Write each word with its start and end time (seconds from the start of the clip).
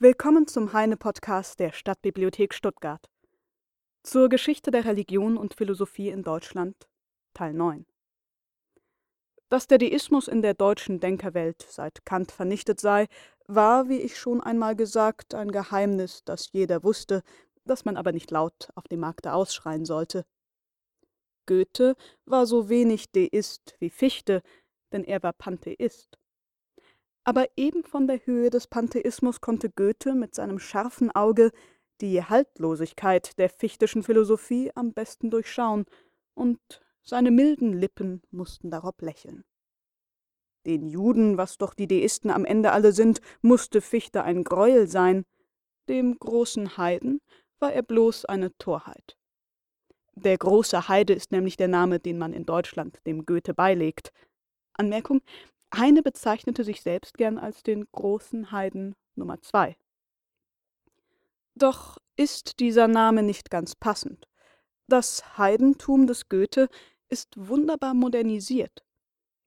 Willkommen 0.00 0.46
zum 0.46 0.72
Heine-Podcast 0.72 1.58
der 1.58 1.72
Stadtbibliothek 1.72 2.54
Stuttgart. 2.54 3.10
Zur 4.04 4.28
Geschichte 4.28 4.70
der 4.70 4.84
Religion 4.84 5.36
und 5.36 5.54
Philosophie 5.54 6.10
in 6.10 6.22
Deutschland, 6.22 6.88
Teil 7.34 7.52
9. 7.52 7.84
Dass 9.48 9.66
der 9.66 9.78
Deismus 9.78 10.28
in 10.28 10.40
der 10.40 10.54
deutschen 10.54 11.00
Denkerwelt 11.00 11.66
seit 11.68 12.04
Kant 12.06 12.30
vernichtet 12.30 12.78
sei, 12.78 13.08
war, 13.48 13.88
wie 13.88 14.00
ich 14.00 14.16
schon 14.16 14.40
einmal 14.40 14.76
gesagt, 14.76 15.34
ein 15.34 15.50
Geheimnis, 15.50 16.22
das 16.24 16.52
jeder 16.52 16.84
wusste, 16.84 17.24
das 17.64 17.84
man 17.84 17.96
aber 17.96 18.12
nicht 18.12 18.30
laut 18.30 18.68
auf 18.76 18.84
dem 18.84 19.00
Markte 19.00 19.32
ausschreien 19.32 19.84
sollte. 19.84 20.24
Goethe 21.46 21.96
war 22.24 22.46
so 22.46 22.68
wenig 22.68 23.10
Deist 23.10 23.74
wie 23.80 23.90
Fichte, 23.90 24.42
denn 24.92 25.02
er 25.02 25.24
war 25.24 25.32
Pantheist. 25.32 26.17
Aber 27.28 27.46
eben 27.58 27.84
von 27.84 28.06
der 28.06 28.24
Höhe 28.24 28.48
des 28.48 28.68
Pantheismus 28.68 29.42
konnte 29.42 29.68
Goethe 29.68 30.14
mit 30.14 30.34
seinem 30.34 30.58
scharfen 30.58 31.14
Auge 31.14 31.50
die 32.00 32.24
Haltlosigkeit 32.24 33.36
der 33.38 33.50
fichtischen 33.50 34.02
Philosophie 34.02 34.72
am 34.74 34.94
besten 34.94 35.30
durchschauen, 35.30 35.84
und 36.32 36.58
seine 37.02 37.30
milden 37.30 37.74
Lippen 37.74 38.22
mussten 38.30 38.70
darob 38.70 39.02
lächeln. 39.02 39.44
Den 40.64 40.86
Juden, 40.86 41.36
was 41.36 41.58
doch 41.58 41.74
die 41.74 41.86
Deisten 41.86 42.30
am 42.30 42.46
Ende 42.46 42.72
alle 42.72 42.92
sind, 42.92 43.20
musste 43.42 43.82
Fichte 43.82 44.24
ein 44.24 44.42
Greuel 44.42 44.88
sein, 44.88 45.26
dem 45.90 46.18
großen 46.18 46.78
Heiden 46.78 47.20
war 47.58 47.74
er 47.74 47.82
bloß 47.82 48.24
eine 48.24 48.56
Torheit. 48.56 49.18
Der 50.14 50.38
große 50.38 50.88
Heide 50.88 51.12
ist 51.12 51.30
nämlich 51.30 51.58
der 51.58 51.68
Name, 51.68 52.00
den 52.00 52.16
man 52.16 52.32
in 52.32 52.46
Deutschland 52.46 53.04
dem 53.06 53.26
Goethe 53.26 53.52
beilegt. 53.52 54.14
Anmerkung, 54.72 55.20
Heine 55.74 56.02
bezeichnete 56.02 56.64
sich 56.64 56.82
selbst 56.82 57.18
gern 57.18 57.38
als 57.38 57.62
den 57.62 57.86
großen 57.92 58.50
Heiden 58.52 58.96
Nummer 59.14 59.40
zwei. 59.42 59.76
Doch 61.54 61.98
ist 62.16 62.60
dieser 62.60 62.88
Name 62.88 63.22
nicht 63.22 63.50
ganz 63.50 63.74
passend. 63.74 64.28
Das 64.86 65.36
Heidentum 65.36 66.06
des 66.06 66.28
Goethe 66.28 66.68
ist 67.08 67.34
wunderbar 67.36 67.94
modernisiert. 67.94 68.84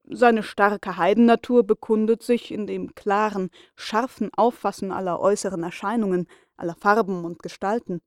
Seine 0.04 0.44
starke 0.44 0.98
Heidennatur 0.98 1.64
bekundet 1.64 2.24
sich 2.24 2.52
in 2.52 2.68
dem 2.68 2.94
klaren, 2.96 3.50
scharfen 3.76 4.32
Auffassen 4.34 4.92
aller 4.92 5.20
äußeren 5.20 5.64
Erscheinungen, 5.64 6.28
aller 6.58 6.76
Farben 6.76 7.24
und 7.24 7.42
Gestalten. 7.42 8.02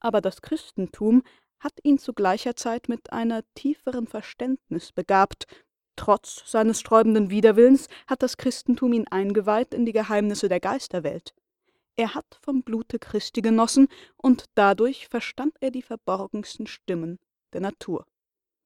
Aber 0.00 0.20
das 0.20 0.42
Christentum 0.42 1.22
hat 1.60 1.72
ihn 1.82 1.98
zu 1.98 2.12
gleicher 2.12 2.56
Zeit 2.56 2.88
mit 2.88 3.12
einer 3.12 3.42
tieferen 3.54 4.06
Verständnis 4.06 4.92
begabt 4.92 5.46
Trotz 5.96 6.42
seines 6.50 6.80
sträubenden 6.80 7.30
Widerwillens 7.30 7.88
hat 8.06 8.22
das 8.22 8.36
Christentum 8.36 8.92
ihn 8.92 9.06
eingeweiht 9.08 9.74
in 9.74 9.86
die 9.86 9.92
Geheimnisse 9.92 10.48
der 10.48 10.60
Geisterwelt. 10.60 11.34
Er 11.96 12.14
hat 12.14 12.40
vom 12.42 12.62
Blute 12.62 12.98
Christi 12.98 13.40
genossen, 13.40 13.88
und 14.16 14.46
dadurch 14.54 15.06
verstand 15.08 15.54
er 15.60 15.70
die 15.70 15.82
verborgensten 15.82 16.66
Stimmen 16.66 17.18
der 17.52 17.60
Natur. 17.60 18.04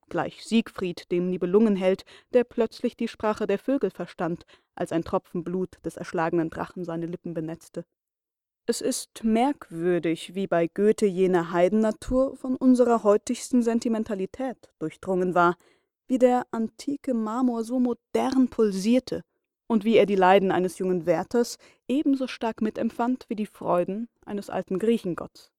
Gleich 0.09 0.43
Siegfried, 0.45 1.11
dem 1.12 1.29
Nibelungenheld, 1.29 2.05
der 2.33 2.45
plötzlich 2.45 2.97
die 2.97 3.09
Sprache 3.09 3.47
der 3.47 3.59
Vögel 3.59 3.91
verstand, 3.91 4.47
als 4.75 4.93
ein 4.93 5.05
Tropfen 5.05 5.45
Blut 5.45 5.77
des 5.84 5.99
erschlagenen 5.99 6.49
Drachen 6.49 6.84
seine 6.84 7.05
Lippen 7.05 7.34
benetzte. 7.34 7.84
Es 8.65 8.81
ist 8.81 9.25
merkwürdig, 9.25 10.34
wie 10.34 10.47
bei 10.47 10.67
Goethe 10.67 11.06
jene 11.06 11.53
Heidennatur 11.53 12.37
von 12.37 12.56
unserer 12.56 13.03
heutigsten 13.03 13.62
Sentimentalität 13.62 14.71
durchdrungen 14.79 15.34
war, 15.34 15.56
wie 16.09 16.19
der 16.19 16.47
antike 16.51 17.14
Marmor 17.14 17.62
so 17.62 17.78
modern 17.78 18.48
pulsierte 18.48 19.23
und 19.67 19.84
wie 19.84 19.97
er 19.97 20.06
die 20.06 20.17
Leiden 20.17 20.50
eines 20.50 20.78
jungen 20.78 21.06
Wärters 21.06 21.59
ebenso 21.87 22.27
stark 22.27 22.62
mitempfand 22.62 23.27
wie 23.28 23.37
die 23.37 23.47
Freuden 23.47 24.09
eines 24.25 24.50
alten 24.50 24.78
Griechengotts. 24.78 25.53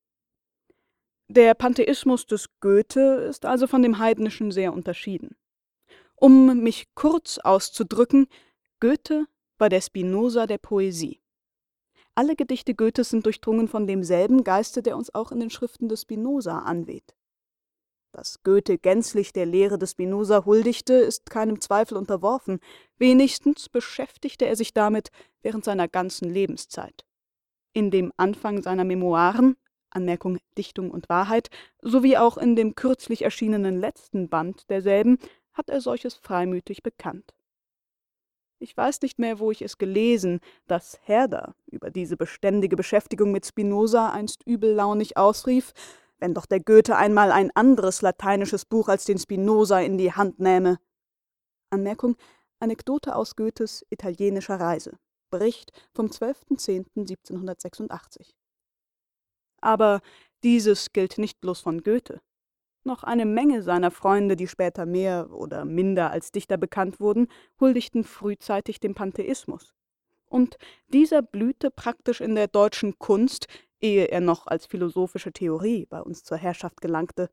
Der 1.27 1.53
Pantheismus 1.53 2.25
des 2.25 2.49
Goethe 2.59 3.27
ist 3.29 3.45
also 3.45 3.67
von 3.67 3.83
dem 3.83 3.99
heidnischen 3.99 4.51
sehr 4.51 4.73
unterschieden. 4.73 5.37
Um 6.15 6.63
mich 6.63 6.87
kurz 6.95 7.37
auszudrücken, 7.37 8.27
Goethe 8.79 9.27
war 9.59 9.69
der 9.69 9.81
Spinoza 9.81 10.47
der 10.47 10.57
Poesie. 10.57 11.21
Alle 12.15 12.35
Gedichte 12.35 12.73
Goethes 12.73 13.09
sind 13.09 13.25
durchdrungen 13.25 13.67
von 13.67 13.85
demselben 13.85 14.43
Geiste, 14.43 14.81
der 14.81 14.97
uns 14.97 15.13
auch 15.13 15.31
in 15.31 15.39
den 15.39 15.51
Schriften 15.51 15.87
des 15.87 16.01
Spinoza 16.01 16.59
anweht. 16.59 17.15
Dass 18.11 18.41
Goethe 18.43 18.77
gänzlich 18.77 19.33
der 19.33 19.45
Lehre 19.45 19.77
des 19.77 19.91
Spinoza 19.91 20.45
huldigte, 20.45 20.93
ist 20.93 21.29
keinem 21.29 21.61
Zweifel 21.61 21.97
unterworfen, 21.97 22.59
wenigstens 22.97 23.69
beschäftigte 23.69 24.45
er 24.45 24.55
sich 24.55 24.73
damit 24.73 25.09
während 25.41 25.63
seiner 25.63 25.87
ganzen 25.87 26.29
Lebenszeit. 26.29 27.05
In 27.73 27.91
dem 27.91 28.11
Anfang 28.17 28.61
seiner 28.61 28.83
Memoiren 28.83 29.55
Anmerkung 29.91 30.37
Dichtung 30.57 30.91
und 30.91 31.09
Wahrheit 31.09 31.49
sowie 31.81 32.17
auch 32.17 32.37
in 32.37 32.55
dem 32.55 32.75
kürzlich 32.75 33.23
erschienenen 33.23 33.79
letzten 33.79 34.29
Band 34.29 34.69
derselben 34.69 35.17
hat 35.53 35.69
er 35.69 35.81
solches 35.81 36.15
freimütig 36.15 36.83
bekannt. 36.83 37.33
Ich 38.59 38.75
weiß 38.75 39.01
nicht 39.01 39.19
mehr, 39.19 39.39
wo 39.39 39.51
ich 39.51 39.61
es 39.61 39.77
gelesen, 39.77 40.41
dass 40.67 40.99
Herder 41.03 41.55
über 41.67 41.89
diese 41.89 42.17
beständige 42.17 42.75
Beschäftigung 42.75 43.31
mit 43.31 43.45
Spinoza 43.45 44.09
einst 44.09 44.45
übellaunig 44.45 45.15
ausrief, 45.15 45.73
wenn 46.19 46.33
doch 46.33 46.45
der 46.45 46.59
Goethe 46.59 46.95
einmal 46.95 47.31
ein 47.31 47.51
anderes 47.55 48.01
lateinisches 48.01 48.65
Buch 48.65 48.89
als 48.89 49.05
den 49.05 49.17
Spinoza 49.17 49.79
in 49.79 49.97
die 49.97 50.13
Hand 50.13 50.39
nähme. 50.39 50.79
Anmerkung 51.69 52.17
Anekdote 52.59 53.15
aus 53.15 53.35
Goethes 53.35 53.85
italienischer 53.89 54.59
Reise. 54.59 54.97
Bericht 55.29 55.71
vom 55.93 56.07
12.10.1786. 56.07 58.31
Aber 59.61 60.01
dieses 60.43 60.91
gilt 60.91 61.17
nicht 61.17 61.39
bloß 61.41 61.61
von 61.61 61.83
Goethe. 61.83 62.21
Noch 62.83 63.03
eine 63.03 63.25
Menge 63.25 63.61
seiner 63.61 63.91
Freunde, 63.91 64.35
die 64.35 64.47
später 64.47 64.85
mehr 64.85 65.31
oder 65.31 65.65
minder 65.65 66.11
als 66.11 66.31
Dichter 66.31 66.57
bekannt 66.57 66.99
wurden, 66.99 67.27
huldigten 67.59 68.03
frühzeitig 68.03 68.79
dem 68.79 68.95
Pantheismus. 68.95 69.73
Und 70.29 70.57
dieser 70.87 71.21
blühte 71.21 71.71
praktisch 71.71 72.21
in 72.21 72.35
der 72.35 72.47
deutschen 72.47 72.97
Kunst 72.99 73.47
ehe 73.81 74.05
er 74.05 74.21
noch 74.21 74.47
als 74.47 74.65
philosophische 74.65 75.31
Theorie 75.31 75.85
bei 75.85 76.01
uns 76.01 76.23
zur 76.23 76.37
Herrschaft 76.37 76.81
gelangte. 76.81 77.29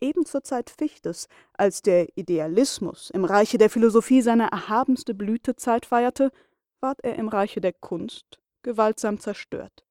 Eben 0.00 0.26
zur 0.26 0.42
Zeit 0.42 0.70
Fichtes, 0.70 1.28
als 1.52 1.82
der 1.82 2.08
Idealismus 2.16 3.10
im 3.10 3.24
Reiche 3.24 3.58
der 3.58 3.70
Philosophie 3.70 4.20
seine 4.20 4.50
erhabenste 4.50 5.14
Blütezeit 5.14 5.86
feierte, 5.86 6.32
ward 6.80 7.04
er 7.04 7.16
im 7.16 7.28
Reiche 7.28 7.60
der 7.60 7.72
Kunst 7.72 8.40
gewaltsam 8.62 9.20
zerstört. 9.20 9.84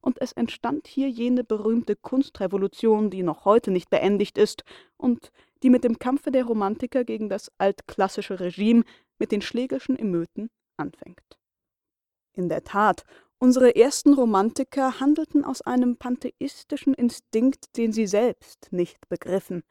Und 0.00 0.20
es 0.20 0.32
entstand 0.32 0.88
hier 0.88 1.08
jene 1.08 1.44
berühmte 1.44 1.94
Kunstrevolution, 1.96 3.10
die 3.10 3.22
noch 3.22 3.44
heute 3.44 3.70
nicht 3.70 3.88
beendigt 3.88 4.36
ist 4.36 4.64
und 4.96 5.30
die 5.62 5.70
mit 5.70 5.84
dem 5.84 5.98
Kampfe 5.98 6.32
der 6.32 6.44
Romantiker 6.44 7.04
gegen 7.04 7.28
das 7.28 7.50
altklassische 7.58 8.40
Regime 8.40 8.82
mit 9.18 9.30
den 9.30 9.42
schlägerschen 9.42 9.96
Emöten 9.96 10.50
anfängt. 10.76 11.38
In 12.32 12.48
der 12.48 12.64
Tat, 12.64 13.04
Unsere 13.42 13.74
ersten 13.74 14.14
Romantiker 14.14 15.00
handelten 15.00 15.44
aus 15.44 15.62
einem 15.62 15.96
pantheistischen 15.96 16.94
Instinkt, 16.94 17.76
den 17.76 17.92
sie 17.92 18.06
selbst 18.06 18.68
nicht 18.70 19.08
begriffen. 19.08 19.64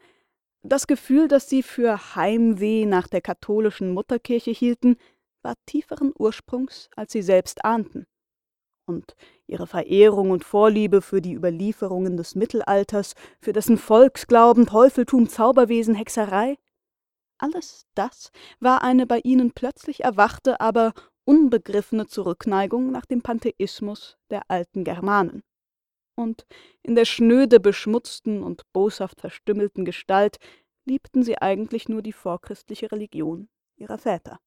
Das 0.61 0.87
Gefühl, 0.87 1.29
das 1.29 1.47
sie 1.47 1.63
für 1.63 2.17
Heimweh 2.17 2.85
nach 2.85 3.07
der 3.07 3.21
katholischen 3.21 3.93
Mutterkirche 3.93 4.51
hielten, 4.51 4.97
war 5.41 5.53
tieferen 5.65 6.11
Ursprungs, 6.19 6.89
als 6.97 7.13
sie 7.13 7.21
selbst 7.21 7.63
ahnten. 7.63 8.07
Und 8.87 9.15
ihre 9.47 9.67
Verehrung 9.67 10.31
und 10.31 10.43
Vorliebe 10.43 11.01
für 11.01 11.21
die 11.21 11.33
Überlieferungen 11.33 12.17
des 12.17 12.35
Mittelalters, 12.35 13.13
für 13.39 13.53
dessen 13.53 13.77
Volksglauben, 13.77 14.65
Teufeltum, 14.65 15.29
Zauberwesen, 15.29 15.95
Hexerei, 15.95 16.57
alles 17.41 17.87
das 17.95 18.31
war 18.59 18.83
eine 18.83 19.07
bei 19.07 19.19
ihnen 19.23 19.51
plötzlich 19.51 20.03
erwachte, 20.03 20.59
aber 20.61 20.93
unbegriffene 21.31 22.07
Zurückneigung 22.07 22.91
nach 22.91 23.05
dem 23.05 23.21
Pantheismus 23.21 24.17
der 24.29 24.41
alten 24.49 24.83
Germanen. 24.83 25.43
Und 26.13 26.45
in 26.83 26.95
der 26.95 27.05
schnöde 27.05 27.61
beschmutzten 27.61 28.43
und 28.43 28.63
boshaft 28.73 29.21
verstümmelten 29.21 29.85
Gestalt 29.85 30.39
liebten 30.83 31.23
sie 31.23 31.37
eigentlich 31.37 31.87
nur 31.87 32.01
die 32.01 32.11
vorchristliche 32.11 32.91
Religion 32.91 33.47
ihrer 33.77 33.97
Väter. 33.97 34.41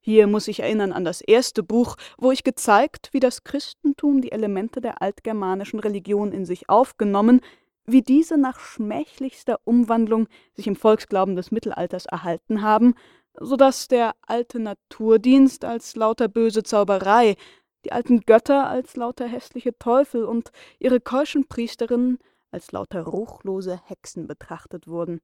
Hier 0.00 0.26
muss 0.26 0.48
ich 0.48 0.58
erinnern 0.58 0.92
an 0.92 1.04
das 1.04 1.20
erste 1.20 1.62
Buch, 1.62 1.94
wo 2.18 2.32
ich 2.32 2.42
gezeigt, 2.42 3.10
wie 3.12 3.20
das 3.20 3.44
Christentum 3.44 4.22
die 4.22 4.32
Elemente 4.32 4.80
der 4.80 5.02
altgermanischen 5.02 5.78
Religion 5.78 6.32
in 6.32 6.44
sich 6.46 6.68
aufgenommen, 6.68 7.40
wie 7.86 8.02
diese 8.02 8.36
nach 8.36 8.58
schmächlichster 8.58 9.60
Umwandlung 9.62 10.26
sich 10.54 10.66
im 10.66 10.74
Volksglauben 10.74 11.36
des 11.36 11.52
Mittelalters 11.52 12.06
erhalten 12.06 12.60
haben 12.60 12.96
so 13.40 13.56
dass 13.56 13.88
der 13.88 14.14
alte 14.22 14.58
Naturdienst 14.58 15.64
als 15.64 15.96
lauter 15.96 16.28
böse 16.28 16.62
Zauberei, 16.62 17.36
die 17.84 17.92
alten 17.92 18.20
Götter 18.20 18.68
als 18.68 18.96
lauter 18.96 19.26
hässliche 19.26 19.76
Teufel 19.78 20.24
und 20.24 20.50
ihre 20.78 21.00
keuschen 21.00 21.46
Priesterinnen 21.46 22.18
als 22.50 22.72
lauter 22.72 23.02
ruchlose 23.02 23.80
Hexen 23.84 24.26
betrachtet 24.26 24.86
wurden. 24.86 25.20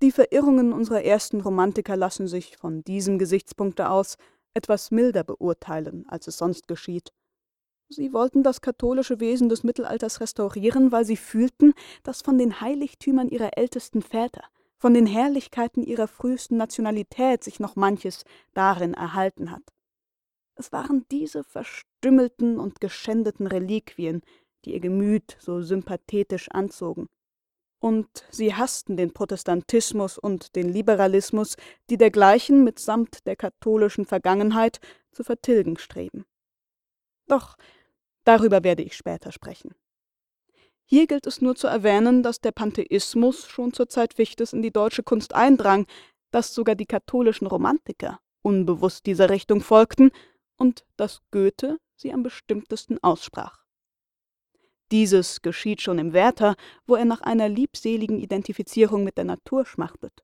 Die 0.00 0.10
Verirrungen 0.10 0.72
unserer 0.72 1.04
ersten 1.04 1.40
Romantiker 1.40 1.96
lassen 1.96 2.26
sich 2.26 2.56
von 2.56 2.82
diesem 2.82 3.18
Gesichtspunkte 3.18 3.88
aus 3.88 4.16
etwas 4.52 4.90
milder 4.90 5.22
beurteilen, 5.22 6.04
als 6.08 6.26
es 6.26 6.38
sonst 6.38 6.66
geschieht. 6.66 7.12
Sie 7.88 8.12
wollten 8.12 8.42
das 8.42 8.62
katholische 8.62 9.20
Wesen 9.20 9.48
des 9.48 9.62
Mittelalters 9.62 10.20
restaurieren, 10.20 10.92
weil 10.92 11.04
sie 11.04 11.16
fühlten, 11.16 11.74
dass 12.02 12.22
von 12.22 12.38
den 12.38 12.60
Heiligtümern 12.60 13.28
ihrer 13.28 13.56
ältesten 13.56 14.02
Väter, 14.02 14.42
von 14.82 14.94
den 14.94 15.06
Herrlichkeiten 15.06 15.84
ihrer 15.84 16.08
frühesten 16.08 16.56
Nationalität 16.56 17.44
sich 17.44 17.60
noch 17.60 17.76
manches 17.76 18.24
darin 18.52 18.94
erhalten 18.94 19.52
hat. 19.52 19.62
Es 20.56 20.72
waren 20.72 21.06
diese 21.08 21.44
verstümmelten 21.44 22.58
und 22.58 22.80
geschändeten 22.80 23.46
Reliquien, 23.46 24.22
die 24.64 24.72
ihr 24.72 24.80
Gemüt 24.80 25.36
so 25.38 25.62
sympathetisch 25.62 26.50
anzogen. 26.50 27.08
Und 27.78 28.08
sie 28.32 28.56
hassten 28.56 28.96
den 28.96 29.12
Protestantismus 29.12 30.18
und 30.18 30.56
den 30.56 30.68
Liberalismus, 30.68 31.54
die 31.88 31.96
dergleichen 31.96 32.64
mitsamt 32.64 33.24
der 33.28 33.36
katholischen 33.36 34.04
Vergangenheit 34.04 34.80
zu 35.12 35.22
vertilgen 35.22 35.78
streben. 35.78 36.24
Doch 37.28 37.56
Darüber 38.24 38.62
werde 38.64 38.82
ich 38.82 38.96
später 38.96 39.30
sprechen. 39.30 39.74
Hier 40.84 41.06
gilt 41.06 41.26
es 41.26 41.40
nur 41.40 41.54
zu 41.54 41.66
erwähnen, 41.66 42.22
dass 42.22 42.40
der 42.40 42.52
Pantheismus 42.52 43.46
schon 43.46 43.72
zur 43.72 43.88
Zeit 43.88 44.14
Fichtes 44.14 44.52
in 44.52 44.62
die 44.62 44.72
deutsche 44.72 45.02
Kunst 45.02 45.34
eindrang, 45.34 45.86
dass 46.30 46.54
sogar 46.54 46.74
die 46.74 46.86
katholischen 46.86 47.46
Romantiker 47.46 48.20
unbewusst 48.42 49.06
dieser 49.06 49.30
Richtung 49.30 49.60
folgten 49.60 50.10
und 50.56 50.84
dass 50.96 51.20
Goethe 51.30 51.78
sie 51.96 52.12
am 52.12 52.22
bestimmtesten 52.22 52.98
aussprach. 53.02 53.62
Dieses 54.90 55.40
geschieht 55.40 55.80
schon 55.80 55.98
im 55.98 56.12
Werther, 56.12 56.54
wo 56.86 56.96
er 56.96 57.06
nach 57.06 57.22
einer 57.22 57.48
liebseligen 57.48 58.18
Identifizierung 58.18 59.04
mit 59.04 59.16
der 59.16 59.24
Natur 59.24 59.64
schmachtet. 59.64 60.22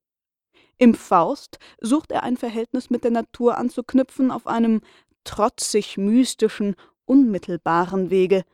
Im 0.77 0.95
Faust 0.95 1.59
sucht 1.81 2.13
er 2.13 2.23
ein 2.23 2.37
Verhältnis 2.37 2.91
mit 2.91 3.03
der 3.03 3.11
Natur 3.11 3.57
anzuknüpfen 3.57 4.31
auf 4.31 4.47
einem 4.47 4.83
trotzig 5.25 5.97
mystischen 5.97 6.77
unmittelbaren 7.07 8.11
Wege. 8.11 8.45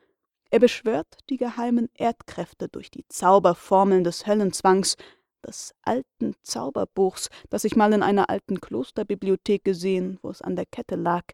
Er 0.54 0.60
beschwört 0.60 1.18
die 1.30 1.36
geheimen 1.36 1.88
Erdkräfte 1.94 2.68
durch 2.68 2.88
die 2.88 3.04
Zauberformeln 3.08 4.04
des 4.04 4.24
Höllenzwangs, 4.24 4.94
des 5.44 5.74
alten 5.82 6.36
Zauberbuchs, 6.44 7.28
das 7.50 7.64
ich 7.64 7.74
mal 7.74 7.92
in 7.92 8.04
einer 8.04 8.30
alten 8.30 8.60
Klosterbibliothek 8.60 9.64
gesehen, 9.64 10.20
wo 10.22 10.30
es 10.30 10.42
an 10.42 10.54
der 10.54 10.66
Kette 10.66 10.94
lag. 10.94 11.24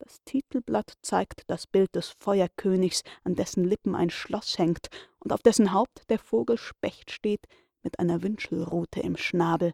Das 0.00 0.18
Titelblatt 0.26 0.92
zeigt 1.00 1.44
das 1.46 1.66
Bild 1.66 1.94
des 1.94 2.14
Feuerkönigs, 2.20 3.04
an 3.24 3.36
dessen 3.36 3.64
Lippen 3.64 3.94
ein 3.94 4.10
Schloss 4.10 4.58
hängt 4.58 4.88
und 5.20 5.32
auf 5.32 5.40
dessen 5.40 5.72
Haupt 5.72 6.10
der 6.10 6.18
Vogel 6.18 6.58
Specht 6.58 7.10
steht 7.10 7.46
mit 7.82 7.98
einer 8.00 8.22
Wünschelrute 8.22 9.00
im 9.00 9.16
Schnabel. 9.16 9.72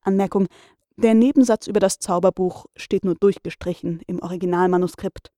Anmerkung: 0.00 0.48
Der 0.96 1.14
Nebensatz 1.14 1.68
über 1.68 1.78
das 1.78 2.00
Zauberbuch 2.00 2.66
steht 2.74 3.04
nur 3.04 3.14
durchgestrichen 3.14 4.02
im 4.08 4.20
Originalmanuskript 4.20 5.30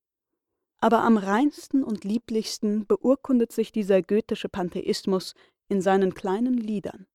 aber 0.85 1.03
am 1.03 1.17
reinsten 1.17 1.83
und 1.83 2.05
lieblichsten 2.05 2.87
beurkundet 2.87 3.53
sich 3.53 3.73
dieser 3.73 4.03
goethische 4.03 4.51
Pantheismus 4.51 5.33
in 5.67 5.81
seinen 5.81 6.13
kleinen 6.13 6.59
Liedern. 6.59 7.07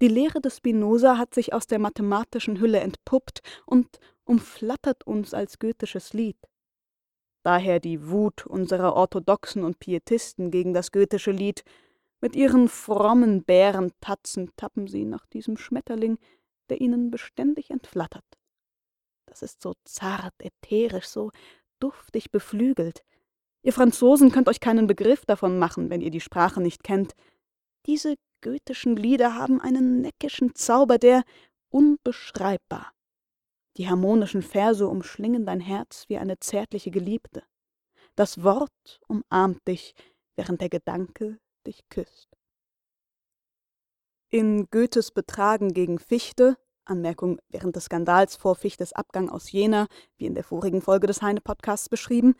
Die 0.00 0.06
Lehre 0.06 0.40
des 0.40 0.58
Spinoza 0.58 1.18
hat 1.18 1.34
sich 1.34 1.52
aus 1.52 1.66
der 1.66 1.80
mathematischen 1.80 2.60
Hülle 2.60 2.78
entpuppt 2.78 3.40
und 3.66 3.98
umflattert 4.22 5.04
uns 5.08 5.34
als 5.34 5.58
goethisches 5.58 6.12
Lied. 6.12 6.36
Daher 7.42 7.80
die 7.80 8.10
Wut 8.10 8.46
unserer 8.46 8.94
Orthodoxen 8.94 9.64
und 9.64 9.80
Pietisten 9.80 10.52
gegen 10.52 10.72
das 10.72 10.92
goethische 10.92 11.32
Lied. 11.32 11.64
Mit 12.20 12.36
ihren 12.36 12.68
frommen 12.68 13.42
Bärentatzen 13.42 14.52
tappen 14.56 14.86
sie 14.86 15.04
nach 15.04 15.26
diesem 15.26 15.56
Schmetterling, 15.56 16.16
der 16.68 16.80
ihnen 16.80 17.10
beständig 17.10 17.70
entflattert. 17.70 18.38
Das 19.26 19.42
ist 19.42 19.62
so 19.62 19.74
zart, 19.82 20.34
ätherisch, 20.38 21.08
so 21.08 21.32
duftig 21.84 22.30
beflügelt. 22.30 23.04
Ihr 23.62 23.74
Franzosen 23.74 24.32
könnt 24.32 24.48
euch 24.48 24.60
keinen 24.60 24.86
Begriff 24.86 25.26
davon 25.26 25.58
machen, 25.58 25.90
wenn 25.90 26.00
ihr 26.00 26.10
die 26.10 26.20
Sprache 26.20 26.60
nicht 26.62 26.82
kennt. 26.82 27.14
Diese 27.86 28.14
goethischen 28.42 28.96
Lieder 28.96 29.34
haben 29.34 29.60
einen 29.60 30.00
neckischen 30.00 30.54
Zauber, 30.54 30.96
der 30.98 31.24
unbeschreibbar. 31.68 32.92
Die 33.76 33.88
harmonischen 33.88 34.42
Verse 34.42 34.86
umschlingen 34.86 35.44
dein 35.44 35.60
Herz 35.60 36.04
wie 36.08 36.16
eine 36.16 36.38
zärtliche 36.38 36.90
Geliebte. 36.90 37.42
Das 38.16 38.42
Wort 38.42 39.00
umarmt 39.08 39.66
dich, 39.68 39.94
während 40.36 40.60
der 40.60 40.68
Gedanke 40.68 41.38
dich 41.66 41.80
küsst. 41.90 42.28
In 44.30 44.68
Goethes 44.70 45.10
Betragen 45.10 45.74
gegen 45.74 45.98
Fichte 45.98 46.56
Anmerkung 46.86 47.38
während 47.48 47.76
des 47.76 47.84
Skandals 47.84 48.36
vor 48.36 48.54
Fichtes 48.54 48.92
Abgang 48.92 49.28
aus 49.28 49.50
Jena, 49.50 49.86
wie 50.16 50.26
in 50.26 50.34
der 50.34 50.44
vorigen 50.44 50.82
Folge 50.82 51.06
des 51.06 51.22
Heine-Podcasts 51.22 51.88
beschrieben. 51.88 52.34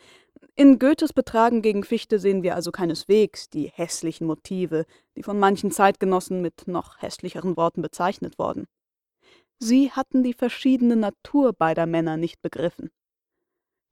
In 0.55 0.79
Goethes 0.79 1.12
Betragen 1.12 1.62
gegen 1.62 1.85
Fichte 1.85 2.19
sehen 2.19 2.43
wir 2.43 2.55
also 2.55 2.70
keineswegs 2.73 3.50
die 3.50 3.69
hässlichen 3.69 4.26
Motive, 4.26 4.87
die 5.17 5.23
von 5.23 5.38
manchen 5.38 5.70
Zeitgenossen 5.70 6.43
mit 6.43 6.67
noch 6.67 7.00
hässlicheren 7.02 7.56
Worten 7.56 7.82
bezeichnet 7.82 8.38
worden. 8.38 8.67
Sie 9.58 9.91
hatten 9.91 10.23
die 10.23 10.35
verschiedene 10.35 10.96
Natur 10.96 11.52
beider 11.52 11.87
Männer 11.87 12.17
nicht 12.17 12.43
begriffen. 12.43 12.91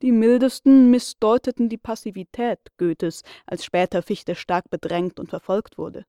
Die 0.02 0.12
mildesten 0.12 0.90
missdeuteten 0.90 1.68
die 1.68 1.78
Passivität 1.78 2.58
Goethes, 2.76 3.22
als 3.46 3.64
später 3.64 4.02
Fichte 4.02 4.34
stark 4.34 4.68
bedrängt 4.68 5.20
und 5.20 5.30
verfolgt 5.30 5.78
wurde. 5.78 6.04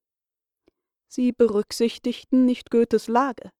Sie 1.07 1.31
berücksichtigten 1.31 2.43
nicht 2.43 2.71
Goethes 2.71 3.07
Lage, 3.07 3.51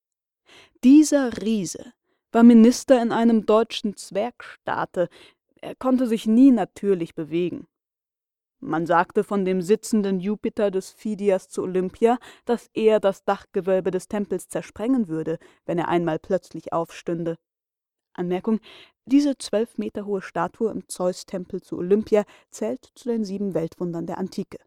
dieser 0.84 1.42
Riese 1.42 1.94
war 2.32 2.44
Minister 2.44 3.02
in 3.02 3.12
einem 3.12 3.46
deutschen 3.46 3.96
Zwergstaate, 3.96 5.10
er 5.62 5.76
konnte 5.76 6.08
sich 6.08 6.26
nie 6.26 6.52
natürlich 6.52 7.16
bewegen. 7.16 7.68
Man 8.60 8.86
sagte 8.86 9.24
von 9.24 9.44
dem 9.46 9.62
sitzenden 9.62 10.20
Jupiter 10.20 10.72
des 10.72 10.92
Phidias 10.92 11.50
zu 11.50 11.64
Olympia, 11.64 12.18
dass 12.46 12.70
er 12.74 13.00
das 13.00 13.24
Dachgewölbe 13.26 13.92
des 13.92 14.08
Tempels 14.08 14.48
zersprengen 14.48 15.10
würde, 15.10 15.38
wenn 15.66 15.78
er 15.78 15.90
einmal 15.90 16.18
plötzlich 16.18 16.72
aufstünde. 16.72 17.38
Anmerkung: 18.14 18.60
Diese 19.06 19.38
zwölf 19.38 19.78
Meter 19.78 20.06
hohe 20.06 20.22
Statue 20.22 20.72
im 20.72 20.88
Zeus-Tempel 20.88 21.62
zu 21.62 21.78
Olympia 21.78 22.24
zählt 22.52 22.90
zu 22.96 23.10
den 23.10 23.26
sieben 23.26 23.54
Weltwundern 23.54 24.06
der 24.06 24.18
Antike. 24.18 24.60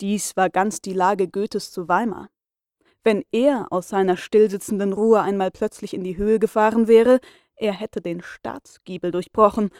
Dies 0.00 0.36
war 0.36 0.50
ganz 0.50 0.80
die 0.80 0.94
Lage 0.94 1.28
Goethes 1.28 1.70
zu 1.70 1.88
Weimar. 1.88 2.28
Wenn 3.02 3.24
er 3.32 3.68
aus 3.70 3.88
seiner 3.88 4.16
stillsitzenden 4.16 4.92
Ruhe 4.92 5.20
einmal 5.22 5.50
plötzlich 5.50 5.94
in 5.94 6.04
die 6.04 6.16
Höhe 6.16 6.38
gefahren 6.38 6.86
wäre, 6.86 7.20
er 7.56 7.72
hätte 7.72 8.00
den 8.00 8.22
Staatsgiebel 8.22 9.10
durchbrochen, 9.10 9.70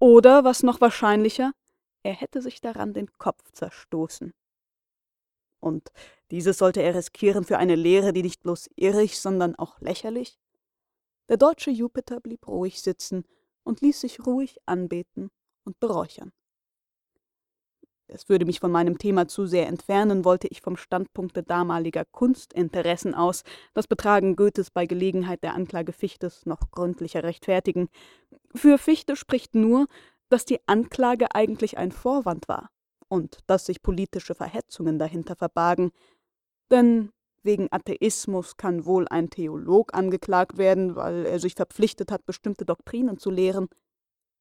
oder, 0.00 0.44
was 0.44 0.62
noch 0.62 0.80
wahrscheinlicher, 0.80 1.52
er 2.04 2.12
hätte 2.12 2.40
sich 2.40 2.60
daran 2.60 2.94
den 2.94 3.12
Kopf 3.18 3.50
zerstoßen. 3.52 4.32
Und 5.60 5.90
dieses 6.30 6.58
sollte 6.58 6.82
er 6.82 6.94
riskieren 6.94 7.44
für 7.44 7.58
eine 7.58 7.74
Lehre, 7.74 8.12
die 8.12 8.22
nicht 8.22 8.42
bloß 8.42 8.70
irrig, 8.76 9.18
sondern 9.18 9.56
auch 9.56 9.80
lächerlich? 9.80 10.38
Der 11.28 11.36
deutsche 11.36 11.70
Jupiter 11.70 12.20
blieb 12.20 12.46
ruhig 12.46 12.80
sitzen 12.80 13.24
und 13.64 13.80
ließ 13.80 14.00
sich 14.00 14.24
ruhig 14.24 14.58
anbeten 14.66 15.30
und 15.64 15.80
beräuchern. 15.80 16.32
Es 18.10 18.30
würde 18.30 18.46
mich 18.46 18.58
von 18.58 18.72
meinem 18.72 18.96
Thema 18.96 19.28
zu 19.28 19.46
sehr 19.46 19.66
entfernen, 19.66 20.24
wollte 20.24 20.48
ich 20.48 20.62
vom 20.62 20.78
Standpunkte 20.78 21.42
damaliger 21.42 22.06
Kunstinteressen 22.06 23.14
aus 23.14 23.44
das 23.74 23.86
Betragen 23.86 24.34
Goethes 24.34 24.70
bei 24.70 24.86
Gelegenheit 24.86 25.42
der 25.42 25.54
Anklage 25.54 25.92
Fichtes 25.92 26.46
noch 26.46 26.70
gründlicher 26.70 27.22
rechtfertigen. 27.22 27.88
Für 28.54 28.78
Fichte 28.78 29.14
spricht 29.14 29.54
nur, 29.54 29.88
dass 30.30 30.46
die 30.46 30.58
Anklage 30.66 31.34
eigentlich 31.34 31.76
ein 31.76 31.92
Vorwand 31.92 32.48
war 32.48 32.70
und 33.08 33.40
dass 33.46 33.66
sich 33.66 33.82
politische 33.82 34.34
Verhetzungen 34.34 34.98
dahinter 34.98 35.36
verbargen. 35.36 35.90
Denn 36.70 37.10
wegen 37.42 37.68
Atheismus 37.70 38.56
kann 38.56 38.86
wohl 38.86 39.06
ein 39.08 39.28
Theolog 39.28 39.94
angeklagt 39.94 40.56
werden, 40.56 40.96
weil 40.96 41.26
er 41.26 41.40
sich 41.40 41.54
verpflichtet 41.54 42.10
hat, 42.10 42.24
bestimmte 42.24 42.64
Doktrinen 42.64 43.18
zu 43.18 43.30
lehren. 43.30 43.68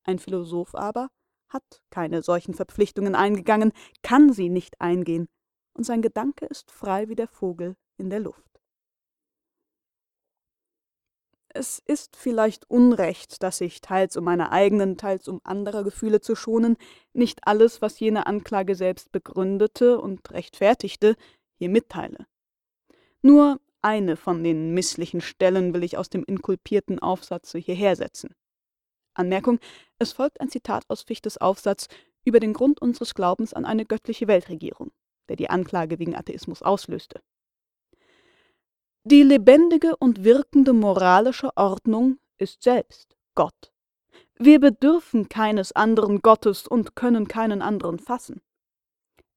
Ein 0.04 0.20
Philosoph 0.20 0.74
aber 0.74 1.10
hat 1.50 1.82
keine 1.90 2.22
solchen 2.22 2.54
Verpflichtungen 2.54 3.16
eingegangen, 3.16 3.72
kann 4.04 4.32
sie 4.32 4.50
nicht 4.50 4.80
eingehen, 4.82 5.28
und 5.74 5.86
sein 5.86 6.02
Gedanke 6.02 6.46
ist 6.46 6.72
frei 6.72 7.08
wie 7.10 7.16
der 7.16 7.28
Vogel 7.28 7.76
in 7.98 8.10
der 8.10 8.20
Luft. 8.20 8.44
Es 11.50 11.80
ist 11.80 12.16
vielleicht 12.16 12.70
Unrecht, 12.70 13.42
dass 13.42 13.62
ich, 13.62 13.82
teils 13.82 14.16
um 14.16 14.24
meine 14.24 14.52
eigenen, 14.52 14.98
teils 14.98 15.28
um 15.28 15.42
anderer 15.44 15.84
Gefühle 15.84 16.22
zu 16.22 16.36
schonen, 16.36 16.78
nicht 17.14 17.40
alles, 17.48 17.82
was 17.82 18.00
jene 18.00 18.28
Anklage 18.28 18.76
selbst 18.76 19.12
begründete 19.12 20.00
und 20.00 20.30
rechtfertigte, 20.32 21.16
hier 21.56 21.70
mitteile. 21.70 22.28
Nur 23.24 23.60
eine 23.82 24.18
von 24.18 24.44
den 24.44 24.74
misslichen 24.74 25.22
Stellen 25.22 25.74
will 25.74 25.84
ich 25.84 25.98
aus 25.98 26.10
dem 26.10 26.24
inkulpierten 26.24 27.00
Aufsatze 27.00 27.58
hierher 27.58 27.96
setzen. 27.96 28.36
Anmerkung: 29.18 29.60
Es 30.00 30.14
folgt 30.14 30.42
ein 30.42 30.50
Zitat 30.50 30.84
aus 30.88 31.02
Fichtes 31.02 31.38
Aufsatz 31.38 31.88
über 32.24 32.40
den 32.40 32.54
Grund 32.54 32.82
unseres 32.82 33.16
Glaubens 33.16 33.54
an 33.54 33.66
eine 33.66 33.86
göttliche 33.86 34.28
Weltregierung, 34.28 34.92
der 35.30 35.36
die 35.36 35.50
Anklage 35.50 36.00
wegen 36.00 36.16
Atheismus 36.16 36.62
auslöste. 36.62 37.22
Die 39.04 39.24
lebendige 39.24 39.96
und 39.96 40.26
wirkende 40.26 40.74
moralische 40.74 41.56
Ordnung 41.56 42.20
ist 42.38 42.64
selbst 42.64 43.16
Gott. 43.36 43.72
Wir 44.38 44.60
bedürfen 44.60 45.30
keines 45.30 45.72
anderen 45.72 46.22
Gottes 46.22 46.68
und 46.68 46.96
können 46.96 47.28
keinen 47.28 47.62
anderen 47.62 48.00
fassen. 48.00 48.42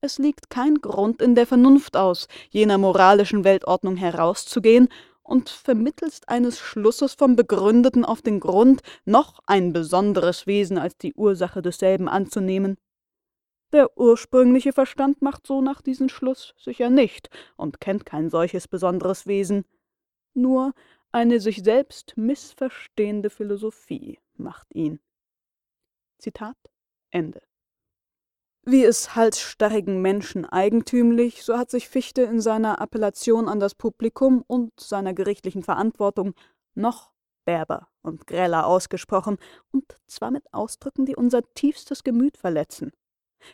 Es 0.03 0.19
liegt 0.19 0.51
kein 0.51 0.77
Grund 0.77 1.21
in 1.21 1.35
der 1.35 1.47
Vernunft 1.47 1.97
aus, 1.97 2.27
jener 2.49 2.79
moralischen 2.79 3.45
Weltordnung 3.45 3.97
herauszugehen 3.97 4.89
und 5.31 5.49
vermittelst 5.49 6.29
eines 6.29 6.59
Schlusses 6.59 7.15
vom 7.15 7.37
Begründeten 7.37 8.05
auf 8.05 8.21
den 8.21 8.41
Grund 8.41 8.83
noch 9.05 9.39
ein 9.47 9.73
besonderes 9.73 10.49
Wesen 10.49 10.77
als 10.77 10.99
die 10.99 11.15
Ursache 11.15 11.63
desselben 11.63 12.09
anzunehmen. 12.09 12.79
Der 13.73 13.97
ursprüngliche 13.97 14.73
Verstand 14.73 15.23
macht 15.23 15.47
so 15.47 15.61
nach 15.61 15.83
diesen 15.83 16.09
Schluss 16.09 16.55
sicher 16.59 16.91
nicht 16.91 17.31
und 17.57 17.81
kennt 17.81 18.05
kein 18.05 18.29
solches 18.29 18.67
besonderes 18.67 19.29
Wesen. 19.29 19.65
Nur 20.35 20.75
eine 21.13 21.39
sich 21.39 21.63
selbst 21.63 22.17
missverstehende 22.17 23.31
Philosophie 23.31 24.19
macht 24.37 24.75
ihn. 24.75 24.99
Zitat 26.19 26.57
Ende. 27.13 27.41
Wie 28.71 28.85
es 28.85 29.17
halsstarrigen 29.17 30.01
Menschen 30.01 30.45
eigentümlich, 30.45 31.43
so 31.43 31.59
hat 31.59 31.73
sich 31.73 31.89
Fichte 31.89 32.23
in 32.23 32.41
seiner 32.41 32.81
Appellation 32.81 33.49
an 33.49 33.59
das 33.59 33.75
Publikum 33.75 34.45
und 34.47 34.79
seiner 34.79 35.13
gerichtlichen 35.13 35.65
Verantwortung 35.65 36.35
noch 36.77 37.11
derber 37.49 37.89
und 38.03 38.29
greller 38.29 38.69
ausgesprochen, 38.69 39.39
und 39.73 39.99
zwar 40.07 40.31
mit 40.31 40.45
Ausdrücken, 40.55 41.05
die 41.05 41.17
unser 41.17 41.43
tiefstes 41.55 42.05
Gemüt 42.05 42.37
verletzen. 42.37 42.93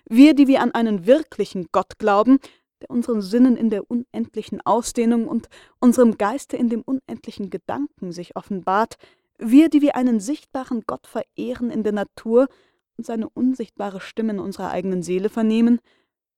Wir, 0.04 0.34
die 0.34 0.48
wir 0.48 0.60
an 0.60 0.72
einen 0.72 1.06
wirklichen 1.06 1.68
Gott 1.72 1.98
glauben, 1.98 2.38
der 2.82 2.90
unseren 2.90 3.22
Sinnen 3.22 3.56
in 3.56 3.70
der 3.70 3.90
unendlichen 3.90 4.60
Ausdehnung 4.66 5.28
und 5.28 5.48
unserem 5.80 6.18
Geiste 6.18 6.58
in 6.58 6.68
dem 6.68 6.82
unendlichen 6.82 7.48
Gedanken 7.48 8.12
sich 8.12 8.36
offenbart, 8.36 8.98
wir, 9.38 9.70
die 9.70 9.80
wir 9.80 9.96
einen 9.96 10.20
sichtbaren 10.20 10.82
Gott 10.86 11.06
verehren 11.06 11.70
in 11.70 11.84
der 11.84 11.92
Natur 11.92 12.48
und 12.96 13.04
seine 13.06 13.28
unsichtbare 13.28 14.00
Stimme 14.00 14.34
in 14.34 14.38
unserer 14.38 14.70
eigenen 14.70 15.02
Seele 15.02 15.28
vernehmen, 15.28 15.80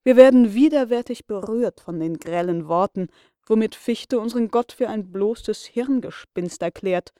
wir 0.04 0.16
werden 0.16 0.54
widerwärtig 0.54 1.26
berührt 1.26 1.80
von 1.80 2.00
den 2.00 2.18
grellen 2.18 2.68
Worten, 2.68 3.08
womit 3.46 3.74
Fichte 3.74 4.20
unseren 4.20 4.48
Gott 4.48 4.72
für 4.72 4.88
ein 4.88 5.10
bloßes 5.12 5.64
Hirngespinst 5.64 6.62
erklärt 6.62 7.12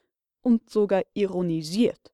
und 0.43 0.71
sogar 0.71 1.03
ironisiert. 1.15 2.13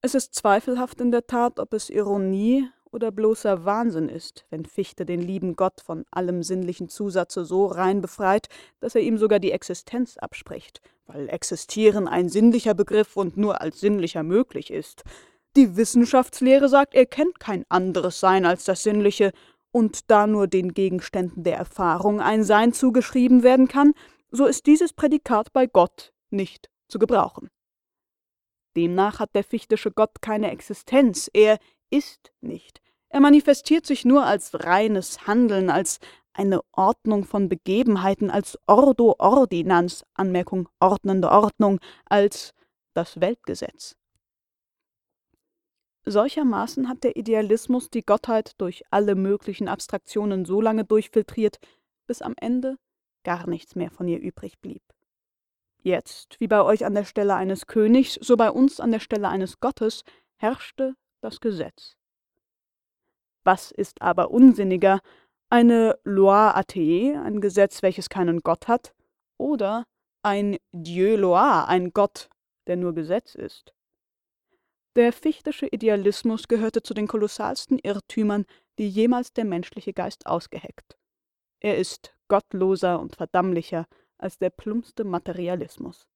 Es 0.00 0.14
ist 0.14 0.34
zweifelhaft 0.34 1.00
in 1.00 1.10
der 1.10 1.26
Tat, 1.26 1.58
ob 1.60 1.72
es 1.74 1.90
Ironie 1.90 2.68
oder 2.92 3.10
bloßer 3.10 3.64
Wahnsinn 3.64 4.08
ist, 4.08 4.44
wenn 4.50 4.66
Fichte 4.66 5.06
den 5.06 5.20
lieben 5.20 5.56
Gott 5.56 5.80
von 5.80 6.04
allem 6.10 6.42
sinnlichen 6.42 6.88
Zusatze 6.88 7.44
so 7.44 7.66
rein 7.66 8.00
befreit, 8.00 8.48
dass 8.80 8.94
er 8.94 9.00
ihm 9.00 9.16
sogar 9.16 9.38
die 9.38 9.52
Existenz 9.52 10.18
abspricht, 10.18 10.82
weil 11.06 11.28
existieren 11.28 12.06
ein 12.06 12.28
sinnlicher 12.28 12.74
Begriff 12.74 13.16
und 13.16 13.36
nur 13.36 13.60
als 13.60 13.80
sinnlicher 13.80 14.22
möglich 14.22 14.70
ist. 14.70 15.04
Die 15.56 15.76
Wissenschaftslehre 15.76 16.68
sagt, 16.68 16.94
er 16.94 17.06
kennt 17.06 17.38
kein 17.38 17.64
anderes 17.68 18.20
Sein 18.20 18.46
als 18.46 18.64
das 18.64 18.82
Sinnliche, 18.82 19.32
und 19.72 20.10
da 20.10 20.26
nur 20.26 20.46
den 20.46 20.74
Gegenständen 20.74 21.44
der 21.44 21.56
Erfahrung 21.56 22.20
ein 22.20 22.44
Sein 22.44 22.72
zugeschrieben 22.72 23.42
werden 23.42 23.68
kann, 23.68 23.94
so 24.30 24.46
ist 24.46 24.66
dieses 24.66 24.92
Prädikat 24.92 25.52
bei 25.52 25.66
Gott 25.66 26.12
nicht 26.30 26.70
zu 26.88 26.98
gebrauchen. 26.98 27.48
Demnach 28.76 29.18
hat 29.18 29.34
der 29.34 29.44
fichtische 29.44 29.90
Gott 29.90 30.22
keine 30.22 30.50
Existenz, 30.50 31.30
er 31.32 31.58
ist 31.90 32.32
nicht. 32.40 32.80
Er 33.08 33.20
manifestiert 33.20 33.86
sich 33.86 34.04
nur 34.04 34.24
als 34.24 34.64
reines 34.64 35.26
Handeln, 35.26 35.68
als 35.68 35.98
eine 36.32 36.60
Ordnung 36.72 37.24
von 37.24 37.50
Begebenheiten, 37.50 38.30
als 38.30 38.58
Ordo 38.66 39.16
Ordinans, 39.18 40.04
Anmerkung 40.14 40.68
ordnende 40.80 41.30
Ordnung, 41.30 41.78
als 42.06 42.54
das 42.94 43.20
Weltgesetz. 43.20 43.96
Solchermaßen 46.04 46.88
hat 46.88 47.04
der 47.04 47.16
Idealismus 47.16 47.88
die 47.88 48.04
Gottheit 48.04 48.52
durch 48.58 48.82
alle 48.90 49.14
möglichen 49.14 49.68
Abstraktionen 49.68 50.44
so 50.44 50.60
lange 50.60 50.84
durchfiltriert, 50.84 51.58
bis 52.06 52.22
am 52.22 52.34
Ende 52.40 52.76
gar 53.22 53.48
nichts 53.48 53.76
mehr 53.76 53.90
von 53.90 54.08
ihr 54.08 54.18
übrig 54.18 54.58
blieb. 54.60 54.82
Jetzt, 55.78 56.38
wie 56.40 56.48
bei 56.48 56.62
euch 56.62 56.84
an 56.84 56.94
der 56.94 57.04
Stelle 57.04 57.34
eines 57.34 57.66
Königs, 57.66 58.14
so 58.14 58.36
bei 58.36 58.50
uns 58.50 58.80
an 58.80 58.92
der 58.92 59.00
Stelle 59.00 59.28
eines 59.28 59.60
Gottes, 59.60 60.02
herrschte 60.36 60.94
das 61.20 61.40
Gesetz. 61.40 61.96
Was 63.44 63.70
ist 63.70 64.02
aber 64.02 64.30
unsinniger, 64.30 65.00
eine 65.50 65.98
Loi 66.04 66.50
athée, 66.50 67.20
ein 67.20 67.40
Gesetz, 67.40 67.82
welches 67.82 68.08
keinen 68.08 68.40
Gott 68.40 68.68
hat, 68.68 68.94
oder 69.38 69.84
ein 70.22 70.56
Dieu 70.72 71.16
loi, 71.16 71.64
ein 71.66 71.92
Gott, 71.92 72.28
der 72.66 72.76
nur 72.76 72.94
Gesetz 72.94 73.34
ist? 73.34 73.74
Der 74.94 75.12
fichtische 75.14 75.66
Idealismus 75.66 76.48
gehörte 76.48 76.82
zu 76.82 76.92
den 76.92 77.08
kolossalsten 77.08 77.78
Irrtümern, 77.78 78.44
die 78.78 78.88
jemals 78.88 79.32
der 79.32 79.46
menschliche 79.46 79.94
Geist 79.94 80.26
ausgeheckt. 80.26 80.98
Er 81.60 81.78
ist 81.78 82.14
gottloser 82.28 83.00
und 83.00 83.16
verdammlicher 83.16 83.86
als 84.18 84.38
der 84.38 84.50
plumpste 84.50 85.04
Materialismus. 85.04 86.08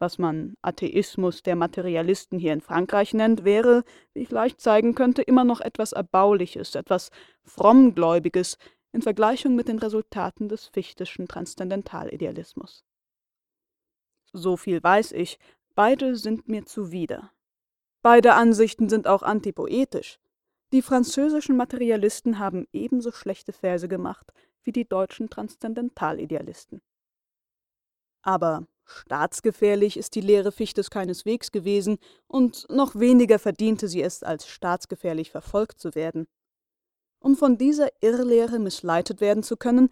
Was 0.00 0.18
man 0.18 0.54
Atheismus 0.62 1.42
der 1.42 1.54
Materialisten 1.54 2.38
hier 2.38 2.52
in 2.52 2.60
Frankreich 2.60 3.14
nennt, 3.14 3.44
wäre, 3.44 3.84
wie 4.12 4.22
ich 4.22 4.30
leicht 4.30 4.60
zeigen 4.60 4.94
könnte, 4.94 5.22
immer 5.22 5.44
noch 5.44 5.60
etwas 5.60 5.92
Erbauliches, 5.92 6.74
etwas 6.74 7.10
Frommgläubiges 7.44 8.58
in 8.92 9.02
Vergleichung 9.02 9.54
mit 9.54 9.68
den 9.68 9.78
Resultaten 9.78 10.48
des 10.48 10.66
fichtischen 10.66 11.28
Transzendentalidealismus. 11.28 12.84
So 14.32 14.56
viel 14.56 14.82
weiß 14.82 15.12
ich, 15.12 15.38
beide 15.74 16.16
sind 16.16 16.48
mir 16.48 16.66
zuwider. 16.66 17.30
Beide 18.04 18.34
Ansichten 18.34 18.90
sind 18.90 19.06
auch 19.06 19.22
antipoetisch. 19.22 20.18
Die 20.74 20.82
französischen 20.82 21.56
Materialisten 21.56 22.38
haben 22.38 22.66
ebenso 22.70 23.12
schlechte 23.12 23.54
Verse 23.54 23.88
gemacht 23.88 24.30
wie 24.62 24.72
die 24.72 24.86
deutschen 24.86 25.30
Transzendentalidealisten. 25.30 26.82
Aber 28.20 28.66
Staatsgefährlich 28.84 29.96
ist 29.96 30.16
die 30.16 30.20
Lehre 30.20 30.52
Fichtes 30.52 30.90
keineswegs 30.90 31.50
gewesen, 31.50 31.96
und 32.26 32.66
noch 32.68 32.94
weniger 32.94 33.38
verdiente 33.38 33.88
sie 33.88 34.02
es, 34.02 34.22
als 34.22 34.48
staatsgefährlich 34.48 35.30
verfolgt 35.30 35.80
zu 35.80 35.94
werden. 35.94 36.26
Um 37.20 37.36
von 37.36 37.56
dieser 37.56 37.88
Irrlehre 38.02 38.58
missleitet 38.58 39.22
werden 39.22 39.42
zu 39.42 39.56
können, 39.56 39.88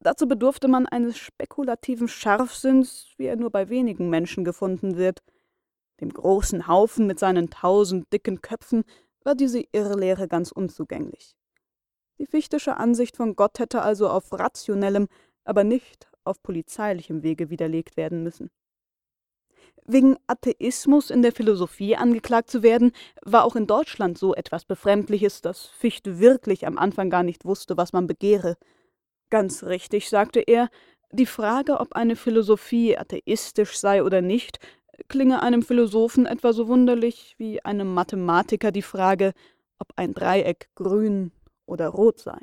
dazu 0.00 0.28
bedurfte 0.28 0.68
man 0.68 0.84
eines 0.84 1.16
spekulativen 1.16 2.08
Scharfsinns, 2.08 3.14
wie 3.16 3.24
er 3.24 3.36
nur 3.36 3.48
bei 3.48 3.70
wenigen 3.70 4.10
Menschen 4.10 4.44
gefunden 4.44 4.98
wird. 4.98 5.22
Dem 6.00 6.10
großen 6.10 6.66
Haufen 6.66 7.06
mit 7.06 7.18
seinen 7.18 7.50
tausend 7.50 8.12
dicken 8.12 8.42
Köpfen 8.42 8.84
war 9.24 9.34
diese 9.34 9.62
Irrlehre 9.72 10.28
ganz 10.28 10.52
unzugänglich. 10.52 11.36
Die 12.18 12.26
fichtische 12.26 12.76
Ansicht 12.76 13.16
von 13.16 13.36
Gott 13.36 13.58
hätte 13.58 13.82
also 13.82 14.08
auf 14.08 14.32
rationellem, 14.32 15.08
aber 15.44 15.64
nicht 15.64 16.08
auf 16.24 16.42
polizeilichem 16.42 17.22
Wege 17.22 17.50
widerlegt 17.50 17.96
werden 17.96 18.22
müssen. 18.22 18.50
Wegen 19.84 20.16
Atheismus 20.26 21.10
in 21.10 21.22
der 21.22 21.32
Philosophie 21.32 21.96
angeklagt 21.96 22.50
zu 22.50 22.62
werden, 22.62 22.92
war 23.22 23.44
auch 23.44 23.54
in 23.54 23.66
Deutschland 23.68 24.18
so 24.18 24.34
etwas 24.34 24.64
Befremdliches, 24.64 25.42
dass 25.42 25.66
Fichte 25.66 26.18
wirklich 26.18 26.66
am 26.66 26.76
Anfang 26.76 27.08
gar 27.08 27.22
nicht 27.22 27.44
wusste, 27.44 27.76
was 27.76 27.92
man 27.92 28.06
begehre. 28.06 28.56
Ganz 29.30 29.62
richtig, 29.62 30.08
sagte 30.08 30.40
er, 30.40 30.70
die 31.12 31.26
Frage, 31.26 31.78
ob 31.78 31.92
eine 31.92 32.16
Philosophie 32.16 32.98
atheistisch 32.98 33.78
sei 33.78 34.02
oder 34.02 34.22
nicht, 34.22 34.58
klinge 35.08 35.42
einem 35.42 35.62
Philosophen 35.62 36.26
etwa 36.26 36.52
so 36.52 36.68
wunderlich 36.68 37.34
wie 37.38 37.64
einem 37.64 37.92
Mathematiker 37.92 38.72
die 38.72 38.82
Frage, 38.82 39.32
ob 39.78 39.88
ein 39.96 40.14
Dreieck 40.14 40.70
grün 40.74 41.32
oder 41.66 41.88
rot 41.88 42.18
sei. 42.18 42.38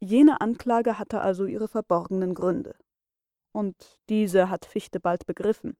Jene 0.00 0.40
Anklage 0.40 0.98
hatte 0.98 1.20
also 1.20 1.44
ihre 1.44 1.68
verborgenen 1.68 2.34
Gründe. 2.34 2.76
Und 3.52 4.00
diese 4.08 4.50
hat 4.50 4.64
Fichte 4.64 5.00
bald 5.00 5.26
begriffen. 5.26 5.76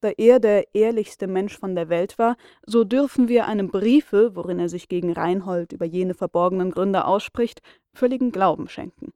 Da 0.00 0.10
er 0.16 0.40
der 0.40 0.74
ehrlichste 0.74 1.26
Mensch 1.26 1.56
von 1.56 1.76
der 1.76 1.88
Welt 1.88 2.18
war, 2.18 2.36
so 2.66 2.82
dürfen 2.82 3.28
wir 3.28 3.46
einem 3.46 3.68
Briefe, 3.70 4.34
worin 4.34 4.58
er 4.58 4.68
sich 4.68 4.88
gegen 4.88 5.12
Reinhold 5.12 5.72
über 5.72 5.84
jene 5.84 6.14
verborgenen 6.14 6.70
Gründe 6.70 7.04
ausspricht, 7.04 7.60
völligen 7.94 8.32
Glauben 8.32 8.68
schenken. 8.68 9.12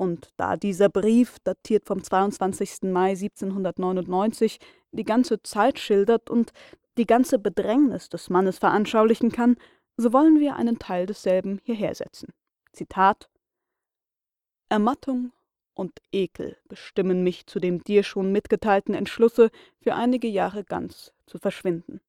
Und 0.00 0.30
da 0.38 0.56
dieser 0.56 0.88
Brief, 0.88 1.36
datiert 1.44 1.84
vom 1.84 2.02
22. 2.02 2.84
Mai 2.84 3.10
1799, 3.10 4.58
die 4.92 5.04
ganze 5.04 5.42
Zeit 5.42 5.78
schildert 5.78 6.30
und 6.30 6.54
die 6.96 7.04
ganze 7.06 7.38
Bedrängnis 7.38 8.08
des 8.08 8.30
Mannes 8.30 8.56
veranschaulichen 8.56 9.30
kann, 9.30 9.56
so 9.98 10.14
wollen 10.14 10.40
wir 10.40 10.56
einen 10.56 10.78
Teil 10.78 11.04
desselben 11.04 11.60
hierher 11.64 11.94
setzen. 11.94 12.32
Zitat 12.72 13.28
Ermattung 14.70 15.32
und 15.74 15.92
Ekel 16.12 16.56
bestimmen 16.66 17.22
mich 17.22 17.46
zu 17.46 17.60
dem 17.60 17.84
dir 17.84 18.02
schon 18.02 18.32
mitgeteilten 18.32 18.94
Entschlusse, 18.94 19.50
für 19.82 19.94
einige 19.96 20.28
Jahre 20.28 20.64
ganz 20.64 21.12
zu 21.26 21.38
verschwinden. 21.38 22.00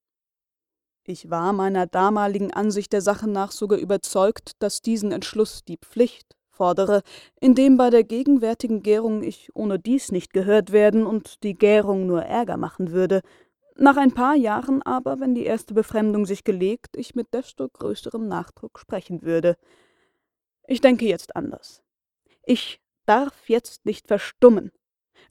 Ich 1.04 1.30
war 1.30 1.52
meiner 1.52 1.88
damaligen 1.88 2.54
Ansicht 2.54 2.94
der 2.94 3.02
Sache 3.02 3.30
nach 3.30 3.52
sogar 3.52 3.80
überzeugt, 3.80 4.54
dass 4.60 4.82
diesen 4.82 5.12
Entschluss 5.12 5.66
die 5.66 5.78
Pflicht 5.78 6.38
fordere, 6.52 7.02
indem 7.40 7.78
bei 7.78 7.90
der 7.90 8.04
gegenwärtigen 8.04 8.84
Gärung 8.84 9.24
ich 9.24 9.50
ohne 9.56 9.80
dies 9.80 10.12
nicht 10.12 10.34
gehört 10.34 10.72
werden 10.72 11.06
und 11.06 11.44
die 11.44 11.56
Gärung 11.56 12.06
nur 12.06 12.24
Ärger 12.24 12.58
machen 12.58 12.92
würde, 12.92 13.22
nach 13.76 13.98
ein 13.98 14.12
paar 14.12 14.36
Jahren 14.36 14.82
aber, 14.84 15.20
wenn 15.20 15.34
die 15.34 15.46
erste 15.46 15.74
Befremdung 15.74 16.26
sich 16.26 16.44
gelegt, 16.44 16.98
ich 16.98 17.16
mit 17.16 17.34
desto 17.34 17.68
größerem 17.68 18.28
Nachdruck 18.28 18.78
sprechen 18.78 19.24
würde. 19.24 19.56
Ich 20.68 20.82
denke 20.82 21.06
jetzt 21.06 21.36
anders. 21.36 21.82
Ich 22.44 22.80
darf 23.06 23.50
jetzt 23.50 23.86
nicht 23.86 24.08
verstummen. 24.08 24.72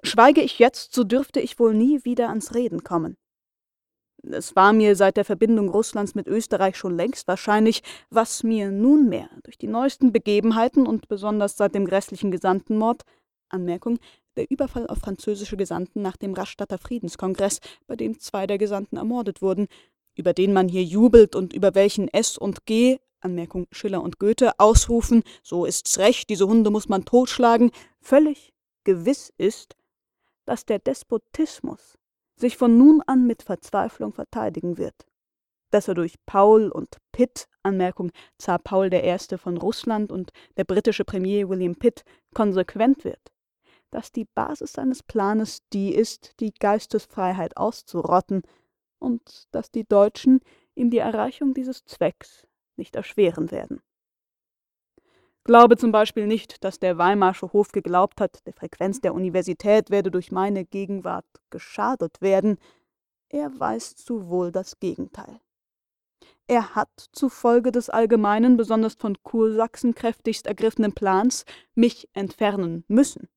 Schweige 0.02 0.40
ich 0.40 0.58
jetzt, 0.58 0.94
so 0.94 1.04
dürfte 1.04 1.40
ich 1.40 1.58
wohl 1.58 1.74
nie 1.74 2.04
wieder 2.04 2.30
ans 2.30 2.54
Reden 2.54 2.82
kommen. 2.82 3.16
Es 4.22 4.54
war 4.54 4.72
mir 4.72 4.96
seit 4.96 5.16
der 5.16 5.24
Verbindung 5.24 5.68
Russlands 5.68 6.14
mit 6.14 6.26
Österreich 6.26 6.76
schon 6.76 6.96
längst 6.96 7.26
wahrscheinlich, 7.26 7.82
was 8.10 8.42
mir 8.42 8.70
nunmehr 8.70 9.30
durch 9.42 9.56
die 9.56 9.66
neuesten 9.66 10.12
Begebenheiten 10.12 10.86
und 10.86 11.08
besonders 11.08 11.56
seit 11.56 11.74
dem 11.74 11.86
grässlichen 11.86 12.30
Gesandtenmord 12.30 13.02
Anmerkung, 13.48 13.98
der 14.36 14.50
Überfall 14.50 14.86
auf 14.86 14.98
französische 14.98 15.56
Gesandten 15.56 16.02
nach 16.02 16.16
dem 16.16 16.34
Rastatter 16.34 16.78
Friedenskongress, 16.78 17.60
bei 17.86 17.96
dem 17.96 18.18
zwei 18.20 18.46
der 18.46 18.58
Gesandten 18.58 18.96
ermordet 18.96 19.42
wurden, 19.42 19.66
über 20.14 20.32
den 20.32 20.52
man 20.52 20.68
hier 20.68 20.84
jubelt 20.84 21.34
und 21.34 21.52
über 21.52 21.74
welchen 21.74 22.08
S 22.08 22.38
und 22.38 22.66
G 22.66 22.98
Anmerkung 23.20 23.66
Schiller 23.70 24.02
und 24.02 24.18
Goethe 24.18 24.58
ausrufen, 24.58 25.22
so 25.42 25.66
ist's 25.66 25.98
recht, 25.98 26.30
diese 26.30 26.46
Hunde 26.46 26.70
muss 26.70 26.88
man 26.88 27.04
totschlagen, 27.04 27.70
völlig 28.00 28.52
gewiss 28.84 29.32
ist, 29.36 29.76
dass 30.46 30.64
der 30.64 30.78
Despotismus 30.78 31.98
sich 32.40 32.56
von 32.56 32.76
nun 32.76 33.02
an 33.06 33.26
mit 33.26 33.42
Verzweiflung 33.42 34.12
verteidigen 34.12 34.78
wird, 34.78 35.06
dass 35.70 35.88
er 35.88 35.94
durch 35.94 36.14
Paul 36.26 36.70
und 36.70 36.97
Pitt 37.12 37.47
Anmerkung 37.62 38.11
Zar 38.38 38.59
Paul 38.59 38.92
I. 38.92 39.18
von 39.37 39.56
Russland 39.59 40.11
und 40.11 40.32
der 40.56 40.64
britische 40.64 41.04
Premier 41.04 41.49
William 41.49 41.76
Pitt 41.76 42.04
konsequent 42.35 43.04
wird, 43.04 43.20
dass 43.90 44.12
die 44.12 44.25
Basis 44.25 44.73
seines 44.73 45.02
Planes 45.02 45.61
die 45.73 45.94
ist, 45.94 46.40
die 46.40 46.52
Geistesfreiheit 46.59 47.56
auszurotten 47.56 48.42
und 48.99 49.47
dass 49.52 49.70
die 49.70 49.85
Deutschen 49.85 50.40
ihm 50.75 50.90
die 50.90 50.99
Erreichung 50.99 51.54
dieses 51.54 51.85
Zwecks 51.85 52.47
nicht 52.76 52.97
erschweren 52.97 53.50
werden. 53.50 53.82
Glaube 55.44 55.76
zum 55.76 55.90
Beispiel 55.90 56.26
nicht, 56.26 56.62
dass 56.64 56.78
der 56.78 56.99
Weimarsche 56.99 57.52
Hof 57.52 57.73
geglaubt 57.73 58.20
hat, 58.20 58.47
der 58.47 58.52
Frequenz 58.52 59.00
der 59.00 59.14
Universität 59.14 59.90
werde 59.90 60.11
durch 60.11 60.30
meine 60.30 60.64
Gegenwart 60.64 61.26
geschadet 61.49 62.20
werden. 62.20 62.59
Er 63.30 63.59
weiß 63.59 63.97
zu 63.97 64.28
wohl 64.28 64.52
das 64.52 64.78
Gegenteil. 64.80 65.40
Er 66.47 66.75
hat 66.75 66.90
zufolge 67.12 67.70
des 67.70 67.88
allgemeinen, 67.90 68.56
besonders 68.56 68.94
von 68.94 69.16
Kursachsen 69.23 69.94
kräftigst 69.94 70.47
ergriffenen 70.47 70.92
Plans 70.92 71.44
mich 71.75 72.09
entfernen 72.12 72.85
müssen. 72.88 73.28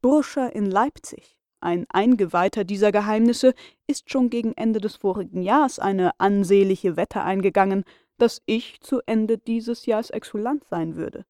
Burscher 0.00 0.54
in 0.54 0.66
Leipzig, 0.66 1.38
ein 1.60 1.84
Eingeweihter 1.90 2.64
dieser 2.64 2.90
Geheimnisse, 2.90 3.54
ist 3.86 4.10
schon 4.10 4.30
gegen 4.30 4.54
Ende 4.54 4.80
des 4.80 4.96
vorigen 4.96 5.42
Jahres 5.42 5.78
eine 5.78 6.18
ansehnliche 6.18 6.96
Wette 6.96 7.22
eingegangen, 7.22 7.84
dass 8.18 8.42
ich 8.46 8.80
zu 8.80 9.00
Ende 9.06 9.38
dieses 9.38 9.86
Jahres 9.86 10.10
Exulant 10.10 10.64
sein 10.64 10.96
würde. 10.96 11.24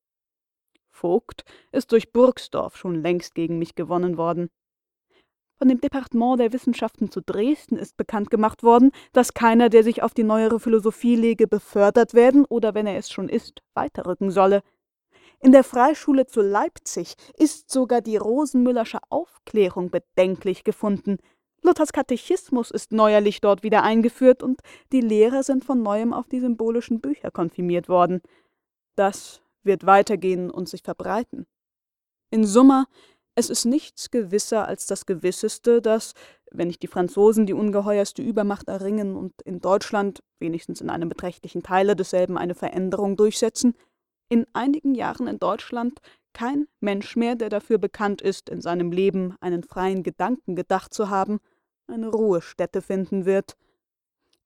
Vogt 0.91 1.45
ist 1.73 1.93
durch 1.93 2.13
Burgsdorf 2.13 2.77
schon 2.77 3.03
längst 3.03 3.35
gegen 3.35 3.59
mich 3.59 3.75
gewonnen 3.75 4.17
worden. 4.17 4.49
Von 5.59 5.69
dem 5.69 5.81
Departement 5.81 6.39
der 6.39 6.53
Wissenschaften 6.53 7.11
zu 7.11 7.23
Dresden 7.23 7.77
ist 7.77 7.97
bekannt 7.97 8.31
gemacht 8.31 8.63
worden, 8.63 8.93
dass 9.13 9.33
keiner, 9.33 9.71
der 9.71 9.85
sich 9.85 10.03
auf 10.03 10.13
die 10.13 10.23
neuere 10.23 10.61
Philosophie 10.61 11.17
lege, 11.17 11.47
befördert 11.47 12.13
werden 12.13 12.45
oder, 12.45 12.75
wenn 12.75 12.87
er 12.87 12.99
es 12.99 13.11
schon 13.11 13.29
ist, 13.31 13.63
weiterrücken 13.75 14.31
solle. 14.31 14.63
In 15.41 15.53
der 15.53 15.65
Freischule 15.65 16.27
zu 16.27 16.43
Leipzig 16.43 17.15
ist 17.39 17.71
sogar 17.71 18.01
die 18.01 18.17
Rosenmüllersche 18.17 18.99
Aufklärung 19.09 19.91
bedenklich 19.91 20.65
gefunden. 20.65 21.19
Luthers 21.67 21.93
Katechismus 21.93 22.71
ist 22.71 22.93
neuerlich 22.93 23.41
dort 23.41 23.65
wieder 23.65 23.83
eingeführt 23.83 24.45
und 24.45 24.61
die 24.93 25.01
Lehrer 25.01 25.43
sind 25.43 25.65
von 25.65 25.83
neuem 25.83 26.13
auf 26.13 26.29
die 26.29 26.39
symbolischen 26.39 27.01
Bücher 27.01 27.33
konfirmiert 27.33 27.89
worden. 27.89 28.23
Das 28.95 29.43
wird 29.65 29.85
weitergehen 29.85 30.49
und 30.49 30.69
sich 30.69 30.83
verbreiten. 30.83 31.45
In 32.31 32.45
Summa, 32.45 32.87
es 33.35 33.51
ist 33.51 33.65
nichts 33.65 34.13
gewisser 34.13 34.69
als 34.69 34.87
das 34.87 35.07
Gewisseste, 35.07 35.83
dass, 35.83 36.15
wenn 36.53 36.69
nicht 36.69 36.83
die 36.83 36.87
Franzosen 36.87 37.47
die 37.47 37.53
ungeheuerste 37.53 38.23
Übermacht 38.23 38.69
erringen 38.69 39.17
und 39.17 39.35
in 39.43 39.59
Deutschland, 39.59 40.23
wenigstens 40.39 40.81
in 40.81 40.89
einem 40.89 41.09
beträchtlichen 41.09 41.65
Teile 41.65 41.97
desselben, 41.97 42.39
eine 42.39 42.55
Veränderung 42.55 43.17
durchsetzen, 43.17 43.75
in 44.29 44.47
einigen 44.53 44.95
Jahren 44.95 45.27
in 45.27 45.41
Deutschland 45.41 46.01
kein 46.33 46.69
Mensch 46.79 47.17
mehr, 47.17 47.35
der 47.35 47.49
dafür 47.49 47.79
bekannt 47.79 48.23
ist, 48.23 48.51
in 48.51 48.61
seinem 48.61 48.93
Leben 48.93 49.35
einen 49.41 49.65
freien 49.65 50.05
Gedanken 50.05 50.55
gedacht 50.55 50.95
zu 50.95 51.11
haben, 51.11 51.41
eine 51.89 52.09
Ruhestätte 52.09 52.83
finden 52.83 53.25
wird. 53.25 53.57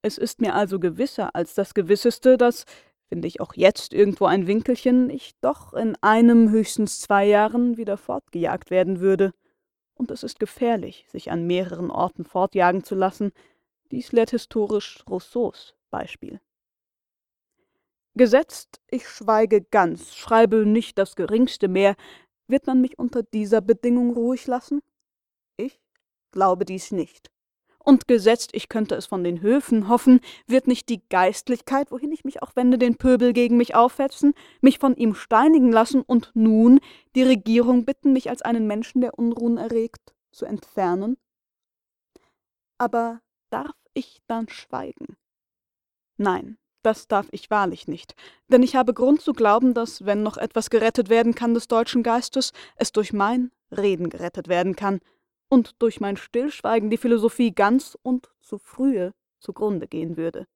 Es 0.03 0.18
ist 0.18 0.40
mir 0.40 0.55
also 0.55 0.79
gewisser 0.79 1.35
als 1.35 1.55
das 1.55 1.74
Gewisseste, 1.74 2.37
dass, 2.37 2.64
finde 3.09 3.29
ich 3.29 3.40
auch 3.40 3.55
jetzt 3.55 3.92
irgendwo 3.92 4.26
ein 4.26 4.46
Winkelchen, 4.46 5.11
ich 5.11 5.35
doch 5.40 5.74
in 5.74 5.96
einem, 6.00 6.50
höchstens 6.50 7.00
zwei 7.00 7.26
Jahren 7.26 7.76
wieder 7.76 7.96
fortgejagt 7.96 8.70
werden 8.70 9.00
würde. 9.00 9.33
Und 9.94 10.11
es 10.11 10.22
ist 10.22 10.40
gefährlich, 10.40 11.07
sich 11.11 11.31
an 11.31 11.46
mehreren 11.46 11.90
Orten 11.90 12.24
fortjagen 12.24 12.85
zu 12.85 12.94
lassen. 12.94 13.33
Dies 13.90 14.12
lehrt 14.12 14.31
historisch 14.31 15.05
Rousseaus 15.09 15.74
Beispiel. 15.90 16.40
Gesetzt, 18.14 18.81
ich 18.90 19.09
schweige 19.09 19.61
ganz, 19.62 20.14
schreibe 20.14 20.66
nicht 20.66 20.98
das 20.98 21.16
geringste 21.16 21.68
mehr, 21.68 21.96
wird 22.48 22.66
man 22.66 22.81
mich 22.81 22.98
unter 22.98 23.22
dieser 23.22 23.61
Bedingung 23.61 24.12
ruhig 24.14 24.46
lassen? 24.46 24.81
Ich 25.57 25.79
glaube 26.32 26.64
dies 26.64 26.92
nicht. 26.92 27.30
Und 27.82 28.06
gesetzt, 28.06 28.50
ich 28.52 28.68
könnte 28.68 28.94
es 28.94 29.06
von 29.06 29.24
den 29.24 29.40
Höfen 29.40 29.88
hoffen, 29.88 30.20
wird 30.46 30.66
nicht 30.66 30.90
die 30.90 31.02
Geistlichkeit, 31.08 31.90
wohin 31.90 32.12
ich 32.12 32.24
mich 32.24 32.42
auch 32.42 32.54
wende, 32.54 32.76
den 32.76 32.96
Pöbel 32.96 33.32
gegen 33.32 33.56
mich 33.56 33.74
aufhetzen, 33.74 34.34
mich 34.60 34.78
von 34.78 34.94
ihm 34.96 35.14
steinigen 35.14 35.72
lassen 35.72 36.02
und 36.02 36.30
nun 36.34 36.80
die 37.14 37.22
Regierung 37.22 37.86
bitten, 37.86 38.12
mich 38.12 38.28
als 38.28 38.42
einen 38.42 38.66
Menschen, 38.66 39.00
der 39.00 39.18
Unruhen 39.18 39.56
erregt, 39.56 40.14
zu 40.30 40.44
entfernen? 40.44 41.16
Aber 42.76 43.20
darf 43.48 43.76
ich 43.94 44.20
dann 44.26 44.48
schweigen? 44.50 45.16
Nein, 46.18 46.58
das 46.82 47.08
darf 47.08 47.28
ich 47.30 47.50
wahrlich 47.50 47.88
nicht, 47.88 48.14
denn 48.48 48.62
ich 48.62 48.76
habe 48.76 48.92
Grund 48.92 49.22
zu 49.22 49.32
glauben, 49.32 49.72
dass, 49.72 50.04
wenn 50.04 50.22
noch 50.22 50.36
etwas 50.36 50.68
gerettet 50.68 51.08
werden 51.08 51.34
kann 51.34 51.54
des 51.54 51.66
deutschen 51.66 52.02
Geistes, 52.02 52.52
es 52.76 52.92
durch 52.92 53.14
mein 53.14 53.50
Reden 53.70 54.10
gerettet 54.10 54.48
werden 54.48 54.76
kann 54.76 55.00
und 55.50 55.82
durch 55.82 56.00
mein 56.00 56.16
Stillschweigen 56.16 56.88
die 56.88 56.96
Philosophie 56.96 57.52
ganz 57.52 57.98
und 58.02 58.30
zu 58.40 58.58
frühe 58.58 59.12
zugrunde 59.40 59.86
gehen 59.86 60.16
würde. 60.16 60.46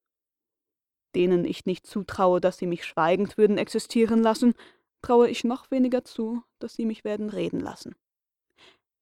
Denen 1.15 1.45
ich 1.45 1.67
nicht 1.67 1.87
zutraue, 1.87 2.41
dass 2.41 2.59
sie 2.59 2.67
mich 2.67 2.85
schweigend 2.85 3.37
würden 3.37 3.59
existieren 3.59 4.23
lassen, 4.23 4.55
traue 5.03 5.29
ich 5.29 5.45
noch 5.45 5.71
weniger 5.71 6.05
zu, 6.05 6.43
dass 6.61 6.75
sie 6.75 6.87
mich 6.87 7.05
werden 7.05 7.29
reden 7.29 7.61
lassen. 7.61 7.95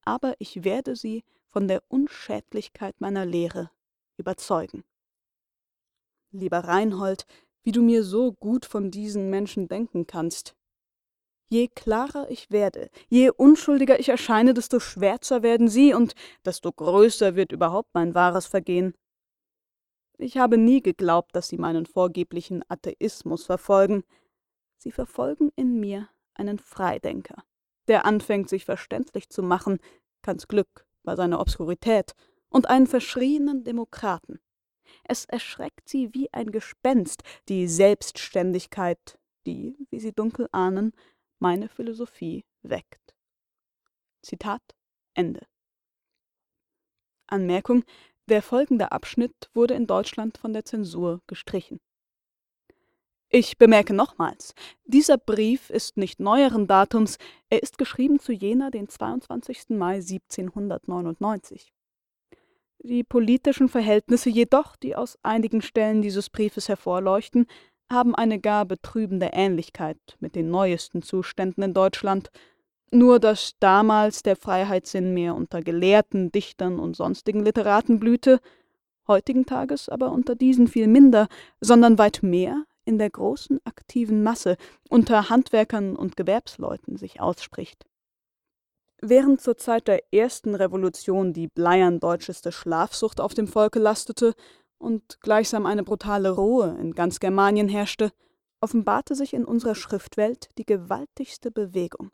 Aber 0.05 0.35
ich 0.39 0.65
werde 0.65 0.97
sie 0.97 1.25
von 1.47 1.69
der 1.69 1.83
Unschädlichkeit 1.89 3.01
meiner 3.01 3.25
Lehre 3.25 3.71
überzeugen. 4.17 4.85
Lieber 6.33 6.61
Reinhold, 6.61 7.27
wie 7.63 7.73
du 7.73 7.83
mir 7.83 8.03
so 8.03 8.33
gut 8.33 8.65
von 8.65 8.91
diesen 8.91 9.31
Menschen 9.31 9.69
denken 9.69 10.07
kannst. 10.07 10.57
Je 11.53 11.69
klarer 11.69 12.31
ich 12.31 12.51
werde, 12.51 12.89
je 13.11 13.29
unschuldiger 13.29 14.01
ich 14.01 14.09
erscheine, 14.09 14.55
desto 14.55 14.81
schwärzer 14.81 15.43
werden 15.43 15.69
sie 15.69 15.93
und 15.93 16.15
desto 16.47 16.73
größer 16.73 17.37
wird 17.37 17.53
überhaupt 17.53 17.91
mein 17.93 18.15
wahres 18.15 18.47
Vergehen. 18.47 18.95
Ich 20.17 20.39
habe 20.39 20.57
nie 20.57 20.81
geglaubt, 20.81 21.37
dass 21.37 21.49
sie 21.49 21.59
meinen 21.59 21.85
vorgeblichen 21.85 22.65
Atheismus 22.69 23.45
verfolgen. 23.45 24.03
Sie 24.79 24.93
verfolgen 24.93 25.53
in 25.55 25.79
mir 25.79 26.09
einen 26.33 26.59
Freidenker, 26.59 27.45
der 27.87 28.07
anfängt, 28.07 28.49
sich 28.49 28.65
verständlich 28.65 29.29
zu 29.29 29.43
machen, 29.43 29.79
Kants 30.23 30.49
Glück 30.49 30.87
war 31.03 31.17
seine 31.17 31.39
Obskurität, 31.39 32.15
und 32.49 32.71
einen 32.71 32.87
verschrienen 32.87 33.63
Demokraten, 33.63 34.41
es 35.05 35.27
erschreckt 35.27 35.87
sie 35.87 36.15
wie 36.15 36.33
ein 36.33 36.51
Gespenst, 36.51 37.25
die 37.51 37.69
Selbstständigkeit, 37.69 39.19
die, 39.45 39.77
wie 39.91 40.01
sie 40.01 40.13
dunkel 40.13 40.49
ahnen, 40.53 40.93
meine 41.43 41.69
Philosophie 41.69 42.45
weckt. 42.63 43.15
Zitat 44.23 44.63
Ende. 45.13 45.45
Anmerkung: 47.27 47.83
Der 48.29 48.43
folgende 48.43 48.93
Abschnitt 48.93 49.51
wurde 49.53 49.75
in 49.75 49.89
Deutschland 49.89 50.39
von 50.39 50.53
der 50.53 50.65
Zensur 50.65 51.21
gestrichen. 51.27 51.81
Ich 53.29 53.59
bemerke 53.59 53.93
nochmals, 53.93 54.55
dieser 54.85 55.19
Brief 55.19 55.69
ist 55.69 55.97
nicht 55.97 56.21
neueren 56.21 56.69
Datums, 56.69 57.19
er 57.49 57.63
ist 57.63 57.77
geschrieben 57.77 58.21
zu 58.21 58.31
Jena, 58.31 58.71
den 58.71 58.89
22. 58.89 59.71
Mai 59.71 59.97
1799. 59.97 61.73
Die 62.85 63.03
politischen 63.03 63.69
Verhältnisse 63.69 64.29
jedoch, 64.29 64.77
die 64.77 64.95
aus 64.95 65.19
einigen 65.23 65.63
Stellen 65.63 66.03
dieses 66.03 66.31
Briefes 66.31 66.69
hervorleuchten, 66.69 67.47
haben 67.93 68.15
eine 68.15 68.41
gar 68.41 68.65
betrübende 68.65 69.31
Ähnlichkeit 69.33 69.99
mit 70.21 70.35
den 70.35 70.51
neuesten 70.51 71.03
Zuständen 71.03 71.63
in 71.63 71.75
Deutschland, 71.75 72.31
nur 72.91 73.21
dass 73.21 73.53
damals 73.61 74.23
der 74.23 74.37
Freiheitssinn 74.37 75.15
mehr 75.15 75.35
unter 75.35 75.63
Gelehrten, 75.63 76.33
Dichtern 76.33 76.79
und 76.79 76.97
sonstigen 76.97 77.45
Literaten 77.45 78.01
blühte, 78.01 78.41
heutigen 79.09 79.47
Tages 79.47 79.89
aber 79.89 80.13
unter 80.13 80.35
diesen 80.35 80.69
viel 80.69 80.87
minder, 80.87 81.29
sondern 81.61 81.99
weit 81.99 82.23
mehr 82.23 82.65
in 82.85 82.99
der 82.99 83.11
großen 83.11 83.61
aktiven 83.65 84.23
Masse 84.23 84.57
unter 84.89 85.31
Handwerkern 85.31 85.97
und 85.97 86.17
Gewerbsleuten 86.17 86.97
sich 86.97 87.21
ausspricht. 87.21 87.87
Während 89.01 89.41
zur 89.41 89.57
Zeit 89.57 89.89
der 89.89 90.03
ersten 90.13 90.55
Revolution 90.55 91.33
die 91.33 91.49
bleiern 91.49 91.99
deutscheste 91.99 92.53
Schlafsucht 92.53 93.21
auf 93.21 93.35
dem 93.35 93.49
Volke 93.49 93.81
lastete 93.81 94.35
und 94.83 95.21
gleichsam 95.21 95.65
eine 95.65 95.85
brutale 95.85 96.31
Ruhe 96.31 96.77
in 96.81 96.93
ganz 96.93 97.21
Germanien 97.21 97.69
herrschte, 97.69 98.13
offenbarte 98.61 99.15
sich 99.15 99.33
in 99.33 99.45
unserer 99.45 99.75
Schriftwelt 99.75 100.51
die 100.59 100.67
gewaltigste 100.67 101.51
Bewegung. 101.51 102.11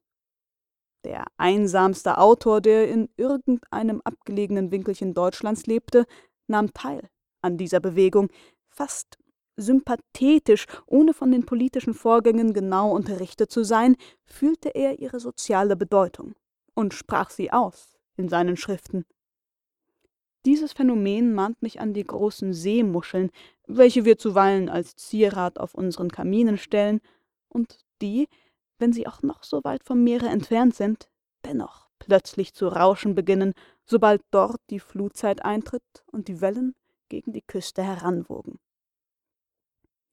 Der 1.05 1.25
einsamste 1.37 2.19
Autor, 2.19 2.61
der 2.61 2.89
in 2.89 3.09
irgendeinem 3.17 4.01
abgelegenen 4.03 4.71
Winkelchen 4.71 5.15
Deutschlands 5.15 5.67
lebte, 5.67 6.05
nahm 6.47 6.73
teil 6.75 7.09
an 7.41 7.57
dieser 7.57 7.81
Bewegung, 7.81 8.29
fast 8.69 9.17
sympathetisch, 9.57 10.67
ohne 10.87 11.15
von 11.15 11.33
den 11.33 11.47
politischen 11.47 11.95
Vorgängen 11.95 12.53
genau 12.53 12.93
unterrichtet 12.95 13.51
zu 13.51 13.65
sein, 13.65 13.97
fühlte 14.25 14.71
er 14.75 14.99
ihre 14.99 15.21
soziale 15.21 15.77
Bedeutung 15.77 16.35
und 16.75 16.95
sprach 16.95 17.31
sie 17.31 17.51
aus 17.53 17.97
in 18.17 18.29
seinen 18.29 18.57
Schriften. 18.57 19.05
Dieses 20.49 20.73
Phänomen 20.73 21.35
mahnt 21.35 21.61
mich 21.61 21.79
an 21.79 21.93
die 21.93 22.05
großen 22.05 22.55
Seemuscheln, 22.55 23.31
welche 23.67 24.07
wir 24.07 24.17
zuweilen 24.17 24.71
als 24.71 24.97
Zierat 24.97 25.61
auf 25.61 25.75
unseren 25.75 26.11
Kaminen 26.11 26.57
stellen 26.57 27.03
und 27.51 27.85
die, 28.01 28.31
wenn 28.79 28.95
sie 28.95 29.07
auch 29.07 29.21
noch 29.21 29.43
so 29.43 29.63
weit 29.63 29.85
vom 29.85 30.03
Meere 30.03 30.31
entfernt 30.31 30.75
sind, 30.75 31.11
dennoch 31.45 31.91
plötzlich 31.99 32.55
zu 32.55 32.69
rauschen 32.69 33.15
beginnen, 33.15 33.53
sobald 33.85 34.23
dort 34.31 34.59
die 34.71 34.81
Flutzeit 34.81 35.45
eintritt 35.45 35.83
und 36.07 36.29
die 36.29 36.41
Wellen 36.41 36.75
gegen 37.11 37.35
die 37.35 37.43
Küste 37.43 37.83
heranwogen. 37.83 38.59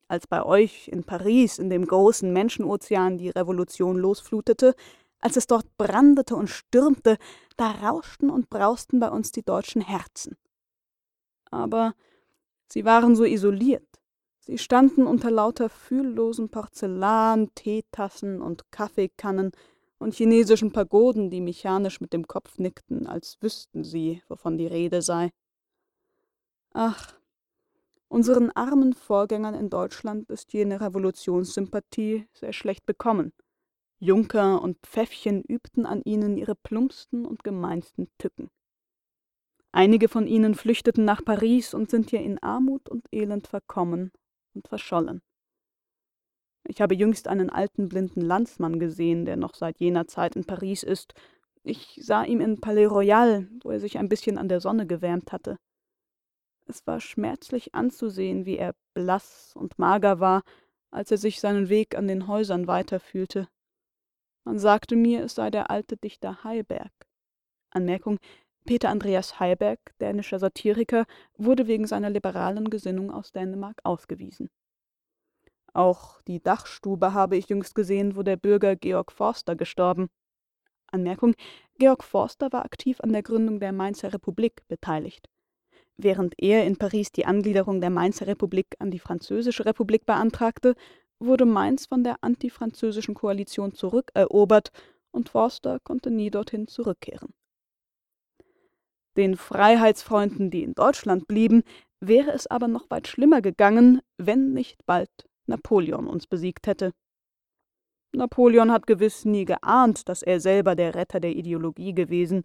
Als 0.10 0.28
bei 0.28 0.44
euch 0.44 0.90
in 0.90 1.06
Paris 1.06 1.60
in 1.60 1.70
dem 1.70 1.86
großen 1.86 2.34
Menschenozean 2.34 3.18
die 3.18 3.30
Revolution 3.30 3.96
losflutete, 3.96 4.76
als 5.20 5.38
es 5.38 5.48
dort 5.48 5.66
brandete 5.78 6.36
und 6.36 6.50
stürmte, 6.50 7.18
da 7.58 7.72
rauschten 7.72 8.30
und 8.30 8.50
brausten 8.50 9.00
bei 9.00 9.10
uns 9.10 9.32
die 9.32 9.44
deutschen 9.44 9.82
Herzen. 9.82 10.38
Aber 11.52 11.94
sie 12.68 12.86
waren 12.86 13.16
so 13.16 13.24
isoliert, 13.24 13.88
sie 14.40 14.58
standen 14.58 15.08
unter 15.08 15.32
lauter 15.32 15.70
fühllosem 15.70 16.50
Porzellan, 16.50 17.54
Teetassen 17.56 18.42
und 18.42 18.72
Kaffeekannen 18.72 19.52
und 19.98 20.14
chinesischen 20.14 20.72
Pagoden, 20.72 21.30
die 21.30 21.42
mechanisch 21.42 22.02
mit 22.02 22.14
dem 22.14 22.28
Kopf 22.28 22.58
nickten, 22.58 23.08
als 23.08 23.38
wüssten 23.42 23.84
sie, 23.84 24.22
wovon 24.28 24.58
die 24.58 24.68
Rede 24.68 25.02
sei. 25.02 25.32
Ach, 26.74 27.16
unseren 28.10 28.52
armen 28.52 28.94
Vorgängern 28.94 29.56
in 29.56 29.70
Deutschland 29.70 30.30
ist 30.30 30.54
jene 30.54 30.82
Revolutionssympathie 30.82 32.28
sehr 32.34 32.54
schlecht 32.54 32.86
bekommen. 32.86 33.32
Junker 34.00 34.62
und 34.62 34.78
Pfäffchen 34.86 35.42
übten 35.44 35.86
an 35.86 36.02
ihnen 36.04 36.38
ihre 36.38 36.56
plumpsten 36.56 37.26
und 37.26 37.44
gemeinsten 37.44 38.10
Tücken. 38.18 38.50
Einige 39.72 40.08
von 40.08 40.28
ihnen 40.28 40.56
flüchteten 40.56 41.06
nach 41.06 41.24
Paris 41.24 41.74
und 41.74 41.90
sind 41.90 42.10
hier 42.10 42.22
in 42.22 42.42
Armut 42.42 42.88
und 42.90 43.08
Elend 43.12 43.48
verkommen 43.48 44.12
und 44.54 44.68
verschollen. 44.68 45.22
Ich 46.68 46.82
habe 46.82 46.96
jüngst 46.96 47.28
einen 47.28 47.50
alten 47.50 47.90
blinden 47.90 48.22
Landsmann 48.22 48.80
gesehen, 48.80 49.26
der 49.26 49.38
noch 49.38 49.54
seit 49.54 49.80
jener 49.80 50.08
Zeit 50.08 50.36
in 50.36 50.46
Paris 50.46 50.82
ist. 50.82 51.14
Ich 51.64 52.00
sah 52.02 52.24
ihn 52.24 52.42
in 52.42 52.60
Palais 52.60 52.88
Royal, 52.88 53.48
wo 53.64 53.72
er 53.72 53.80
sich 53.80 53.98
ein 53.98 54.10
bisschen 54.10 54.38
an 54.38 54.50
der 54.50 54.62
Sonne 54.62 54.88
gewärmt 54.88 55.32
hatte. 55.32 55.58
Es 56.68 56.86
war 56.88 57.00
schmerzlich 57.00 57.76
anzusehen, 57.76 58.46
wie 58.46 58.58
er 58.58 58.76
blass 58.94 59.54
und 59.56 59.78
mager 59.78 60.20
war, 60.20 60.42
als 60.90 61.12
er 61.12 61.18
sich 61.18 61.40
seinen 61.40 61.70
Weg 61.70 61.96
an 61.96 62.08
den 62.08 62.28
Häusern 62.28 62.68
weiterfühlte. 62.68 63.48
Man 64.46 64.60
sagte 64.60 64.96
mir, 64.96 65.24
es 65.24 65.36
sei 65.36 65.50
der 65.50 65.72
alte 65.72 65.98
Dichter 65.98 66.44
Heiberg. 66.44 66.92
Anmerkung 67.72 68.20
Peter 68.64 68.90
Andreas 68.90 69.40
Heiberg, 69.40 69.80
dänischer 70.00 70.40
Satiriker, 70.40 71.06
wurde 71.38 71.68
wegen 71.68 71.86
seiner 71.86 72.10
liberalen 72.10 72.70
Gesinnung 72.70 73.12
aus 73.12 73.32
Dänemark 73.32 73.80
ausgewiesen. 73.84 74.50
Auch 75.74 76.22
die 76.22 76.42
Dachstube 76.42 77.14
habe 77.14 77.38
ich 77.38 77.50
jüngst 77.50 77.76
gesehen, 77.76 78.16
wo 78.16 78.24
der 78.24 78.38
Bürger 78.38 78.76
Georg 78.76 79.12
Forster 79.12 79.56
gestorben. 79.56 80.10
Anmerkung: 80.88 81.36
Georg 81.78 82.04
Forster 82.04 82.52
war 82.52 82.66
aktiv 82.66 83.02
an 83.02 83.14
der 83.14 83.24
Gründung 83.24 83.60
der 83.60 83.72
Mainzer 83.72 84.14
Republik 84.14 84.62
beteiligt. 84.68 85.28
Während 85.98 86.34
er 86.38 86.66
in 86.66 86.78
Paris 86.78 87.12
die 87.12 87.26
Angliederung 87.26 87.82
der 87.82 87.90
Mainzer 87.90 88.28
Republik 88.28 88.68
an 88.80 88.92
die 88.92 89.00
Französische 89.00 89.66
Republik 89.66 90.06
beantragte, 90.06 90.76
wurde 91.20 91.46
Mainz 91.46 91.86
von 91.86 92.04
der 92.04 92.24
antifranzösischen 92.24 93.16
Koalition 93.16 93.74
zurückerobert 93.74 94.72
und 95.12 95.30
Forster 95.30 95.80
konnte 95.80 96.12
nie 96.12 96.30
dorthin 96.30 96.68
zurückkehren. 96.68 97.34
Den 99.18 99.38
Freiheitsfreunden, 99.38 100.52
die 100.52 100.64
in 100.64 100.74
Deutschland 100.74 101.28
blieben, 101.28 101.64
wäre 102.02 102.32
es 102.32 102.48
aber 102.48 102.68
noch 102.68 102.90
weit 102.90 103.08
schlimmer 103.08 103.42
gegangen, 103.42 104.02
wenn 104.18 104.52
nicht 104.54 104.86
bald 104.86 105.10
Napoleon 105.48 106.08
uns 106.08 106.28
besiegt 106.28 106.68
hätte. 106.68 106.92
Napoleon 108.14 108.72
hat 108.72 108.88
gewiss 108.88 109.26
nie 109.26 109.46
geahnt, 109.46 110.10
dass 110.10 110.22
er 110.22 110.40
selber 110.40 110.76
der 110.76 110.96
Retter 110.96 111.20
der 111.20 111.36
Ideologie 111.36 111.94
gewesen. 111.94 112.44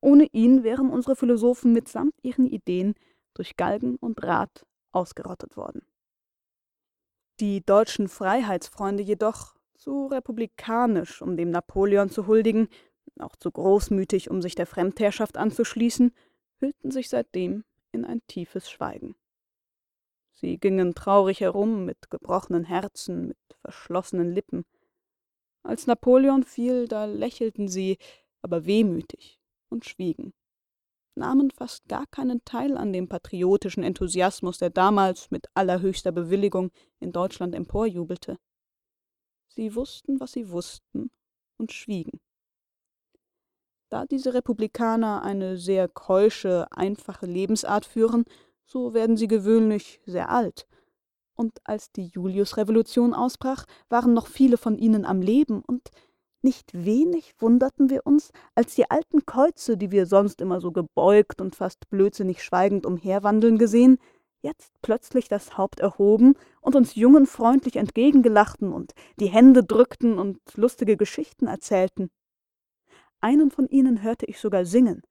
Ohne 0.00 0.26
ihn 0.32 0.62
wären 0.62 0.90
unsere 0.90 1.16
Philosophen 1.16 1.72
mitsamt 1.72 2.14
ihren 2.22 2.46
Ideen 2.46 2.94
durch 3.34 3.56
Galgen 3.56 3.96
und 3.96 4.22
Rad 4.22 4.66
ausgerottet 4.92 5.56
worden. 5.56 5.82
Die 7.40 7.64
deutschen 7.64 8.08
Freiheitsfreunde 8.08 9.02
jedoch, 9.02 9.54
zu 9.76 10.06
republikanisch, 10.06 11.22
um 11.22 11.36
dem 11.36 11.50
Napoleon 11.50 12.10
zu 12.10 12.26
huldigen, 12.26 12.68
auch 13.20 13.36
zu 13.36 13.52
großmütig, 13.52 14.28
um 14.28 14.42
sich 14.42 14.56
der 14.56 14.66
Fremdherrschaft 14.66 15.36
anzuschließen, 15.36 16.12
hüllten 16.58 16.90
sich 16.90 17.08
seitdem 17.08 17.64
in 17.92 18.04
ein 18.04 18.20
tiefes 18.26 18.68
Schweigen. 18.68 19.14
Sie 20.32 20.58
gingen 20.58 20.94
traurig 20.94 21.40
herum 21.40 21.84
mit 21.84 22.10
gebrochenen 22.10 22.64
Herzen, 22.64 23.28
mit 23.28 23.38
verschlossenen 23.60 24.32
Lippen. 24.32 24.64
Als 25.62 25.86
Napoleon 25.86 26.42
fiel, 26.42 26.88
da 26.88 27.04
lächelten 27.04 27.68
sie, 27.68 27.98
aber 28.42 28.66
wehmütig 28.66 29.40
und 29.68 29.84
schwiegen, 29.84 30.32
nahmen 31.18 31.50
fast 31.50 31.86
gar 31.88 32.06
keinen 32.06 32.44
Teil 32.44 32.76
an 32.76 32.92
dem 32.92 33.08
patriotischen 33.08 33.82
Enthusiasmus, 33.82 34.58
der 34.58 34.70
damals 34.70 35.30
mit 35.30 35.46
allerhöchster 35.54 36.12
Bewilligung 36.12 36.70
in 37.00 37.12
Deutschland 37.12 37.54
emporjubelte. 37.54 38.38
Sie 39.48 39.74
wussten, 39.74 40.20
was 40.20 40.32
sie 40.32 40.50
wussten, 40.50 41.10
und 41.58 41.72
schwiegen. 41.72 42.20
Da 43.90 44.04
diese 44.06 44.34
Republikaner 44.34 45.22
eine 45.22 45.56
sehr 45.56 45.88
keusche, 45.88 46.66
einfache 46.70 47.26
Lebensart 47.26 47.86
führen, 47.86 48.24
so 48.64 48.94
werden 48.94 49.16
sie 49.16 49.28
gewöhnlich 49.28 50.00
sehr 50.04 50.30
alt. 50.30 50.66
Und 51.34 51.58
als 51.64 51.90
die 51.92 52.06
Juliusrevolution 52.06 53.14
ausbrach, 53.14 53.64
waren 53.88 54.12
noch 54.12 54.26
viele 54.26 54.58
von 54.58 54.76
ihnen 54.76 55.04
am 55.04 55.22
Leben, 55.22 55.62
und 55.62 55.90
nicht 56.42 56.72
wenig 56.72 57.34
wunderten 57.38 57.90
wir 57.90 58.06
uns, 58.06 58.30
als 58.54 58.74
die 58.74 58.90
alten 58.90 59.26
Käuze, 59.26 59.76
die 59.76 59.90
wir 59.90 60.06
sonst 60.06 60.40
immer 60.40 60.60
so 60.60 60.72
gebeugt 60.72 61.40
und 61.40 61.56
fast 61.56 61.88
blödsinnig 61.90 62.42
schweigend 62.42 62.86
umherwandeln 62.86 63.58
gesehen, 63.58 63.98
jetzt 64.42 64.72
plötzlich 64.82 65.28
das 65.28 65.58
Haupt 65.58 65.80
erhoben 65.80 66.34
und 66.60 66.76
uns 66.76 66.94
Jungen 66.94 67.26
freundlich 67.26 67.76
entgegengelachten 67.76 68.72
und 68.72 68.94
die 69.18 69.26
Hände 69.26 69.64
drückten 69.64 70.18
und 70.18 70.38
lustige 70.54 70.96
Geschichten 70.96 71.46
erzählten. 71.46 72.10
Einen 73.20 73.50
von 73.50 73.66
ihnen 73.68 74.02
hörte 74.02 74.26
ich 74.26 74.38
sogar 74.38 74.64
singen, 74.64 75.02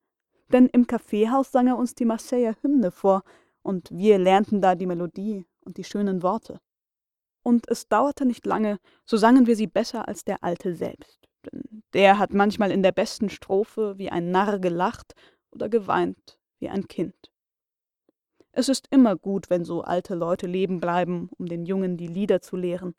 denn 0.52 0.68
im 0.68 0.88
Kaffeehaus 0.88 1.52
sang 1.52 1.68
er 1.68 1.78
uns 1.78 1.94
die 1.94 2.06
Marseiller 2.06 2.56
Hymne 2.62 2.92
vor, 2.92 3.24
und 3.63 3.90
wir 3.92 4.18
lernten 4.18 4.62
da 4.62 4.76
die 4.76 4.86
Melodie 4.86 5.46
und 5.66 5.76
die 5.76 5.84
schönen 5.84 6.24
Worte. 6.24 6.62
Und 7.48 7.70
es 7.70 7.88
dauerte 7.88 8.26
nicht 8.26 8.46
lange, 8.46 8.78
so 9.06 9.16
sangen 9.16 9.48
wir 9.48 9.56
sie 9.56 9.68
besser 9.68 10.10
als 10.10 10.26
der 10.26 10.44
Alte 10.44 10.76
selbst, 10.76 11.30
denn 11.46 11.82
der 11.94 12.20
hat 12.20 12.34
manchmal 12.34 12.72
in 12.74 12.84
der 12.84 12.92
besten 12.92 13.30
Strophe 13.30 13.98
wie 13.98 14.10
ein 14.10 14.32
Narr 14.32 14.60
gelacht 14.60 15.14
oder 15.52 15.70
geweint 15.70 16.38
wie 16.60 16.68
ein 16.68 16.90
Kind. 16.90 17.32
Es 18.52 18.68
ist 18.68 18.88
immer 18.90 19.16
gut, 19.16 19.50
wenn 19.50 19.64
so 19.64 19.82
alte 19.82 20.14
Leute 20.14 20.46
leben 20.46 20.82
bleiben, 20.82 21.30
um 21.38 21.46
den 21.46 21.66
Jungen 21.66 21.96
die 21.96 22.08
Lieder 22.08 22.42
zu 22.42 22.58
lehren. 22.58 22.96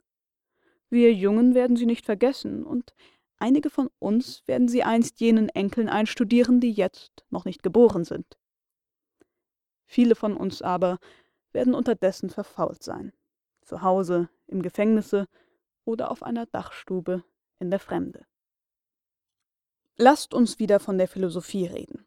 Wir 0.89 1.13
Jungen 1.13 1.55
werden 1.55 1.77
sie 1.77 1.85
nicht 1.85 2.07
vergessen, 2.07 2.65
und 2.65 2.95
einige 3.37 3.69
von 3.69 3.91
uns 3.99 4.43
werden 4.47 4.69
sie 4.69 4.83
einst 4.83 5.21
jenen 5.21 5.51
Enkeln 5.51 5.91
einstudieren, 5.91 6.59
die 6.59 6.73
jetzt 6.73 7.23
noch 7.29 7.45
nicht 7.45 7.63
geboren 7.63 8.07
sind. 8.07 8.39
Viele 9.85 10.15
von 10.15 10.39
uns 10.39 10.63
aber 10.63 10.97
werden 11.53 11.75
unterdessen 11.75 12.31
verfault 12.31 12.83
sein. 12.83 13.13
Zu 13.69 13.83
Hause, 13.83 14.29
im 14.47 14.63
Gefängnisse 14.63 15.29
oder 15.85 16.11
auf 16.11 16.23
einer 16.23 16.47
Dachstube 16.47 17.23
in 17.59 17.71
der 17.71 17.79
Fremde. 17.81 18.27
Lasst 19.97 20.35
uns 20.35 20.59
wieder 20.59 20.81
von 20.81 20.99
der 20.99 21.09
Philosophie 21.09 21.67
reden. 21.67 22.07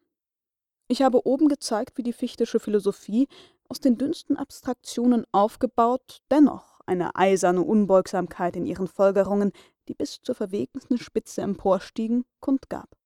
Ich 0.88 1.02
habe 1.02 1.26
oben 1.26 1.48
gezeigt, 1.48 1.96
wie 1.96 2.02
die 2.02 2.12
fichtische 2.12 2.60
Philosophie 2.60 3.28
aus 3.68 3.80
den 3.80 3.96
dünnsten 3.96 4.36
Abstraktionen 4.36 5.24
aufgebaut 5.32 6.22
dennoch 6.30 6.80
eine 6.84 7.14
eiserne 7.14 7.62
Unbeugsamkeit 7.62 8.56
in 8.56 8.66
ihren 8.66 8.88
Folgerungen, 8.88 9.52
die 9.88 9.94
bis 9.94 10.20
zur 10.20 10.34
verwegensten 10.34 10.98
Spitze 10.98 11.42
emporstiegen, 11.42 12.24
kundgab. 12.40 12.96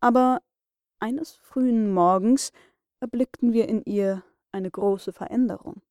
Aber 0.00 0.40
eines 0.98 1.32
frühen 1.32 1.92
Morgens 1.92 2.52
erblickten 3.00 3.52
wir 3.52 3.68
in 3.68 3.82
ihr 3.84 4.22
eine 4.52 4.70
große 4.70 5.12
Veränderung. 5.12 5.82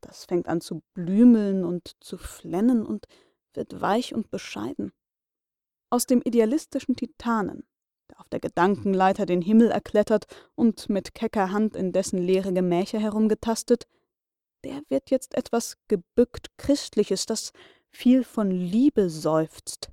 Das 0.00 0.24
fängt 0.24 0.48
an 0.48 0.60
zu 0.60 0.82
blümeln 0.94 1.64
und 1.64 1.96
zu 2.00 2.16
flennen 2.16 2.86
und 2.86 3.06
wird 3.54 3.80
weich 3.80 4.14
und 4.14 4.30
bescheiden. 4.30 4.92
Aus 5.90 6.06
dem 6.06 6.22
idealistischen 6.22 6.96
Titanen, 6.96 7.64
der 8.10 8.20
auf 8.20 8.28
der 8.28 8.40
Gedankenleiter 8.40 9.26
den 9.26 9.42
Himmel 9.42 9.70
erklettert 9.70 10.26
und 10.54 10.88
mit 10.88 11.14
kecker 11.14 11.50
Hand 11.50 11.76
in 11.76 11.92
dessen 11.92 12.18
leere 12.18 12.52
Gemächer 12.52 12.98
herumgetastet, 12.98 13.86
der 14.64 14.82
wird 14.88 15.10
jetzt 15.10 15.34
etwas 15.34 15.78
gebückt 15.88 16.48
Christliches, 16.58 17.26
das 17.26 17.52
viel 17.90 18.24
von 18.24 18.50
Liebe 18.50 19.10
seufzt. 19.10 19.90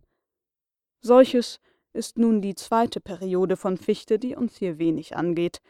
Solches 1.01 1.59
ist 1.93 2.17
nun 2.17 2.41
die 2.41 2.55
zweite 2.55 2.99
Periode 2.99 3.57
von 3.57 3.77
Fichte, 3.77 4.19
die 4.19 4.35
uns 4.35 4.57
hier 4.57 4.77
wenig 4.77 5.15
angeht. 5.15 5.61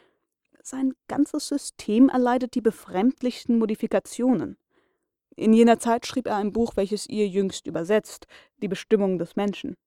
Sein 0.70 0.96
ganzes 1.08 1.48
System 1.48 2.10
erleidet 2.10 2.54
die 2.54 2.60
befremdlichsten 2.60 3.58
Modifikationen. 3.58 4.58
In 5.38 5.54
jener 5.54 5.80
Zeit 5.80 6.06
schrieb 6.06 6.28
er 6.28 6.36
ein 6.36 6.52
Buch, 6.52 6.76
welches 6.76 7.08
ihr 7.08 7.26
jüngst 7.26 7.68
übersetzt, 7.68 8.28
Die 8.62 8.68
Bestimmung 8.68 9.18
des 9.18 9.38
Menschen. 9.38 9.78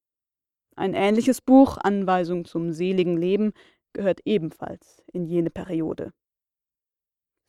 Ein 0.77 0.95
ähnliches 0.95 1.43
Buch, 1.43 1.77
Anweisung 1.77 2.47
zum 2.47 2.73
seligen 2.73 3.19
Leben, 3.19 3.53
gehört 3.93 4.21
ebenfalls 4.25 5.03
in 5.13 5.27
jene 5.27 5.51
Periode. 5.51 6.15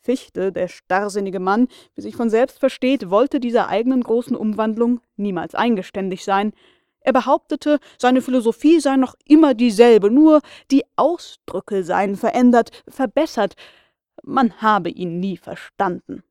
Fichte, 0.02 0.52
der 0.52 0.68
starrsinnige 0.68 1.40
Mann, 1.40 1.70
wie 1.96 2.02
sich 2.02 2.18
von 2.18 2.30
selbst 2.30 2.60
versteht, 2.60 3.10
wollte 3.10 3.40
dieser 3.40 3.70
eigenen 3.70 4.04
großen 4.04 4.36
Umwandlung 4.36 5.00
niemals 5.16 5.56
eingeständig 5.56 6.26
sein. 6.26 6.52
Er 7.02 7.14
behauptete, 7.14 7.80
seine 7.98 8.22
Philosophie 8.22 8.80
sei 8.80 8.96
noch 8.96 9.16
immer 9.26 9.54
dieselbe, 9.54 10.12
nur 10.12 10.42
die 10.70 10.84
Ausdrücke 10.96 11.84
seien 11.84 12.16
verändert, 12.16 12.72
verbessert. 12.88 13.56
Man 14.24 14.62
habe 14.62 14.90
ihn 14.90 15.20
nie 15.20 15.38
verstanden. 15.38 16.24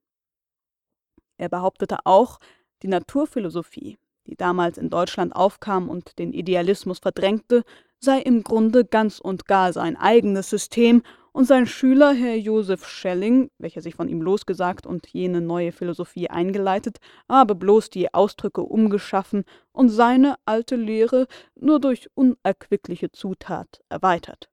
Er 1.36 1.48
behauptete 1.48 1.98
auch, 2.04 2.38
die 2.82 2.88
Naturphilosophie, 2.88 3.98
die 4.26 4.36
damals 4.36 4.78
in 4.78 4.90
Deutschland 4.90 5.34
aufkam 5.34 5.88
und 5.88 6.18
den 6.18 6.32
Idealismus 6.32 7.00
verdrängte, 7.00 7.64
sei 7.98 8.20
im 8.20 8.42
Grunde 8.42 8.84
ganz 8.84 9.18
und 9.18 9.46
gar 9.46 9.72
sein 9.72 9.96
eigenes 9.96 10.48
System, 10.50 11.02
und 11.32 11.44
sein 11.44 11.66
Schüler, 11.66 12.12
Herr 12.12 12.36
Joseph 12.36 12.86
Schelling, 12.86 13.50
welcher 13.58 13.80
sich 13.80 13.94
von 13.94 14.08
ihm 14.08 14.20
losgesagt 14.20 14.86
und 14.86 15.06
jene 15.08 15.40
neue 15.40 15.72
Philosophie 15.72 16.28
eingeleitet, 16.28 16.98
habe 17.28 17.54
bloß 17.54 17.90
die 17.90 18.12
Ausdrücke 18.12 18.62
umgeschaffen 18.62 19.44
und 19.72 19.88
seine 19.88 20.36
alte 20.44 20.76
Lehre 20.76 21.26
nur 21.54 21.80
durch 21.80 22.08
unerquickliche 22.14 23.12
Zutat 23.12 23.82
erweitert. 23.88 24.50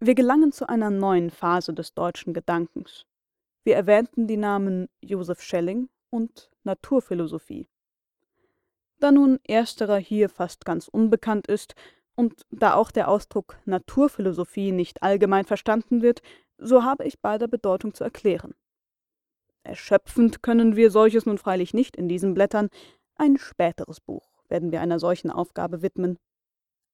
Wir 0.00 0.14
gelangen 0.14 0.52
zu 0.52 0.68
einer 0.68 0.90
neuen 0.90 1.30
Phase 1.30 1.72
des 1.72 1.94
deutschen 1.94 2.34
Gedankens. 2.34 3.06
Wir 3.62 3.76
erwähnten 3.76 4.26
die 4.26 4.36
Namen 4.36 4.88
Joseph 5.00 5.40
Schelling 5.40 5.88
und 6.10 6.50
Naturphilosophie. 6.64 7.68
Da 8.98 9.12
nun 9.12 9.38
ersterer 9.44 9.98
hier 9.98 10.28
fast 10.28 10.64
ganz 10.64 10.88
unbekannt 10.88 11.46
ist, 11.46 11.74
und 12.16 12.42
da 12.50 12.74
auch 12.74 12.90
der 12.90 13.08
Ausdruck 13.08 13.58
Naturphilosophie 13.64 14.72
nicht 14.72 15.02
allgemein 15.02 15.44
verstanden 15.44 16.02
wird, 16.02 16.22
so 16.58 16.84
habe 16.84 17.04
ich 17.04 17.20
beider 17.20 17.48
Bedeutung 17.48 17.94
zu 17.94 18.04
erklären. 18.04 18.54
Erschöpfend 19.62 20.42
können 20.42 20.76
wir 20.76 20.90
solches 20.90 21.26
nun 21.26 21.38
freilich 21.38 21.74
nicht 21.74 21.96
in 21.96 22.08
diesen 22.08 22.34
Blättern, 22.34 22.68
ein 23.16 23.38
späteres 23.38 24.00
Buch 24.00 24.34
werden 24.48 24.72
wir 24.72 24.80
einer 24.80 24.98
solchen 24.98 25.30
Aufgabe 25.30 25.82
widmen. 25.82 26.18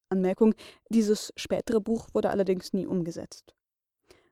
Anmerkung, 0.09 0.55
dieses 0.89 1.33
spätere 1.37 1.81
Buch 1.81 2.09
wurde 2.13 2.31
allerdings 2.31 2.73
nie 2.73 2.87
umgesetzt. 2.87 3.55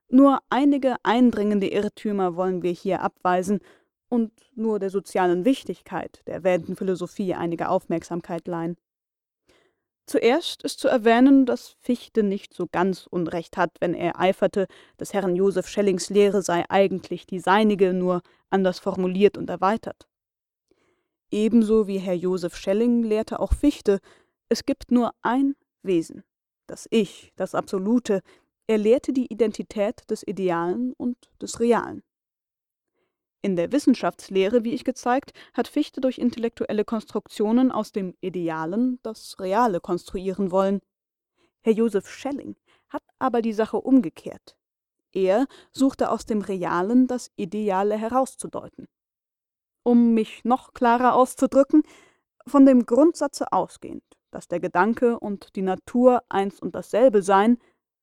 Nur 0.08 0.40
einige 0.48 0.96
eindringende 1.02 1.68
Irrtümer 1.68 2.36
wollen 2.36 2.62
wir 2.62 2.72
hier 2.72 3.02
abweisen 3.02 3.60
und 4.08 4.32
nur 4.54 4.78
der 4.78 4.90
sozialen 4.90 5.44
Wichtigkeit 5.44 6.22
der 6.26 6.36
erwähnten 6.36 6.76
Philosophie 6.76 7.34
einige 7.34 7.68
Aufmerksamkeit 7.68 8.46
leihen. 8.48 8.76
Zuerst 10.08 10.62
ist 10.62 10.80
zu 10.80 10.88
erwähnen, 10.88 11.44
dass 11.44 11.76
Fichte 11.80 12.22
nicht 12.22 12.54
so 12.54 12.66
ganz 12.66 13.06
Unrecht 13.06 13.58
hat, 13.58 13.72
wenn 13.80 13.92
er 13.92 14.18
eiferte, 14.18 14.66
des 14.98 15.12
Herrn 15.12 15.36
Joseph 15.36 15.68
Schellings 15.68 16.08
Lehre 16.08 16.40
sei 16.40 16.64
eigentlich 16.70 17.26
die 17.26 17.40
seinige, 17.40 17.92
nur 17.92 18.22
anders 18.48 18.78
formuliert 18.78 19.36
und 19.36 19.50
erweitert. 19.50 20.08
Ebenso 21.30 21.88
wie 21.88 21.98
Herr 21.98 22.14
Joseph 22.14 22.56
Schelling 22.56 23.02
lehrte 23.02 23.38
auch 23.38 23.52
Fichte, 23.52 24.00
es 24.48 24.64
gibt 24.64 24.90
nur 24.90 25.12
ein 25.20 25.56
Wesen, 25.82 26.24
das 26.66 26.88
Ich, 26.90 27.34
das 27.36 27.54
Absolute, 27.54 28.22
er 28.66 28.78
lehrte 28.78 29.12
die 29.12 29.30
Identität 29.30 30.08
des 30.08 30.26
Idealen 30.26 30.94
und 30.94 31.18
des 31.42 31.60
Realen. 31.60 32.02
In 33.40 33.54
der 33.54 33.70
Wissenschaftslehre, 33.70 34.64
wie 34.64 34.74
ich 34.74 34.84
gezeigt, 34.84 35.32
hat 35.54 35.68
Fichte 35.68 36.00
durch 36.00 36.18
intellektuelle 36.18 36.84
Konstruktionen 36.84 37.70
aus 37.70 37.92
dem 37.92 38.16
Idealen 38.20 38.98
das 39.02 39.38
Reale 39.38 39.80
konstruieren 39.80 40.50
wollen. 40.50 40.80
Herr 41.60 41.72
Joseph 41.72 42.08
Schelling 42.08 42.56
hat 42.88 43.02
aber 43.18 43.40
die 43.40 43.52
Sache 43.52 43.76
umgekehrt. 43.76 44.56
Er 45.12 45.46
suchte 45.72 46.10
aus 46.10 46.26
dem 46.26 46.42
Realen 46.42 47.06
das 47.06 47.30
Ideale 47.36 47.96
herauszudeuten. 47.96 48.88
Um 49.84 50.14
mich 50.14 50.44
noch 50.44 50.74
klarer 50.74 51.14
auszudrücken, 51.14 51.82
von 52.46 52.66
dem 52.66 52.86
Grundsatze 52.86 53.52
ausgehend, 53.52 54.02
dass 54.30 54.48
der 54.48 54.60
Gedanke 54.60 55.18
und 55.18 55.54
die 55.54 55.62
Natur 55.62 56.22
eins 56.28 56.60
und 56.60 56.74
dasselbe 56.74 57.22
seien, 57.22 57.58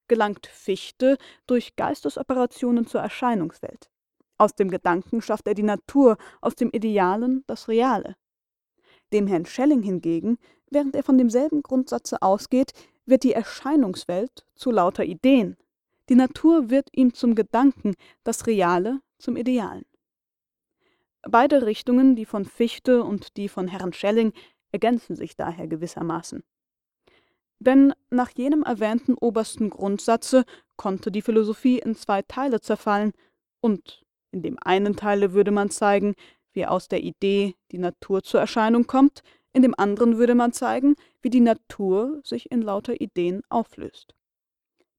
gelangt 0.08 0.48
Fichte 0.48 1.18
durch 1.46 1.76
Geistesoperationen 1.76 2.88
zur 2.88 3.02
Erscheinungswelt. 3.02 3.90
Aus 4.38 4.56
dem 4.56 4.70
Gedanken 4.70 5.22
schafft 5.22 5.48
er 5.48 5.54
die 5.54 5.64
Natur, 5.64 6.18
aus 6.42 6.56
dem 6.56 6.70
Idealen 6.72 7.44
das 7.48 7.68
Reale. 7.68 8.16
Dem 9.14 9.28
Herrn 9.28 9.46
Schelling 9.46 9.82
hingegen, 9.82 10.38
während 10.70 10.96
er 10.96 11.04
von 11.04 11.18
demselben 11.18 11.62
Grundsatze 11.62 12.22
ausgeht, 12.22 12.74
wird 13.06 13.24
die 13.24 13.34
Erscheinungswelt 13.34 14.46
zu 14.56 14.72
lauter 14.72 15.06
Ideen. 15.06 15.58
Die 16.10 16.16
Natur 16.16 16.70
wird 16.70 16.90
ihm 16.92 17.14
zum 17.14 17.36
Gedanken, 17.36 17.96
das 18.24 18.46
Reale 18.48 19.00
zum 19.18 19.38
Idealen. 19.38 19.86
Beide 21.22 21.66
Richtungen, 21.66 22.16
die 22.16 22.26
von 22.26 22.46
Fichte 22.46 23.04
und 23.04 23.38
die 23.38 23.50
von 23.50 23.68
Herrn 23.68 23.94
Schelling, 23.94 24.34
ergänzen 24.72 25.16
sich 25.16 25.36
daher 25.36 25.68
gewissermaßen. 25.68 26.44
Denn 27.60 27.94
nach 28.10 28.32
jenem 28.36 28.64
erwähnten 28.64 29.16
obersten 29.16 29.70
Grundsatze 29.70 30.44
konnte 30.76 31.12
die 31.12 31.22
Philosophie 31.22 31.80
in 31.80 31.96
zwei 31.96 32.22
Teile 32.22 32.60
zerfallen, 32.60 33.14
und 33.62 34.05
in 34.36 34.42
dem 34.42 34.58
einen 34.62 34.98
Teile 34.98 35.32
würde 35.34 35.52
man 35.52 35.70
zeigen, 35.70 36.14
wie 36.52 36.66
aus 36.66 36.90
der 36.90 37.02
Idee 37.02 37.56
die 37.72 37.78
Natur 37.78 38.22
zur 38.22 38.42
Erscheinung 38.42 38.86
kommt, 38.86 39.24
in 39.54 39.62
dem 39.62 39.74
anderen 39.78 40.18
würde 40.18 40.36
man 40.36 40.52
zeigen, 40.52 40.96
wie 41.22 41.30
die 41.30 41.40
Natur 41.40 42.20
sich 42.26 42.52
in 42.52 42.62
lauter 42.62 43.00
Ideen 43.00 43.42
auflöst. 43.48 44.14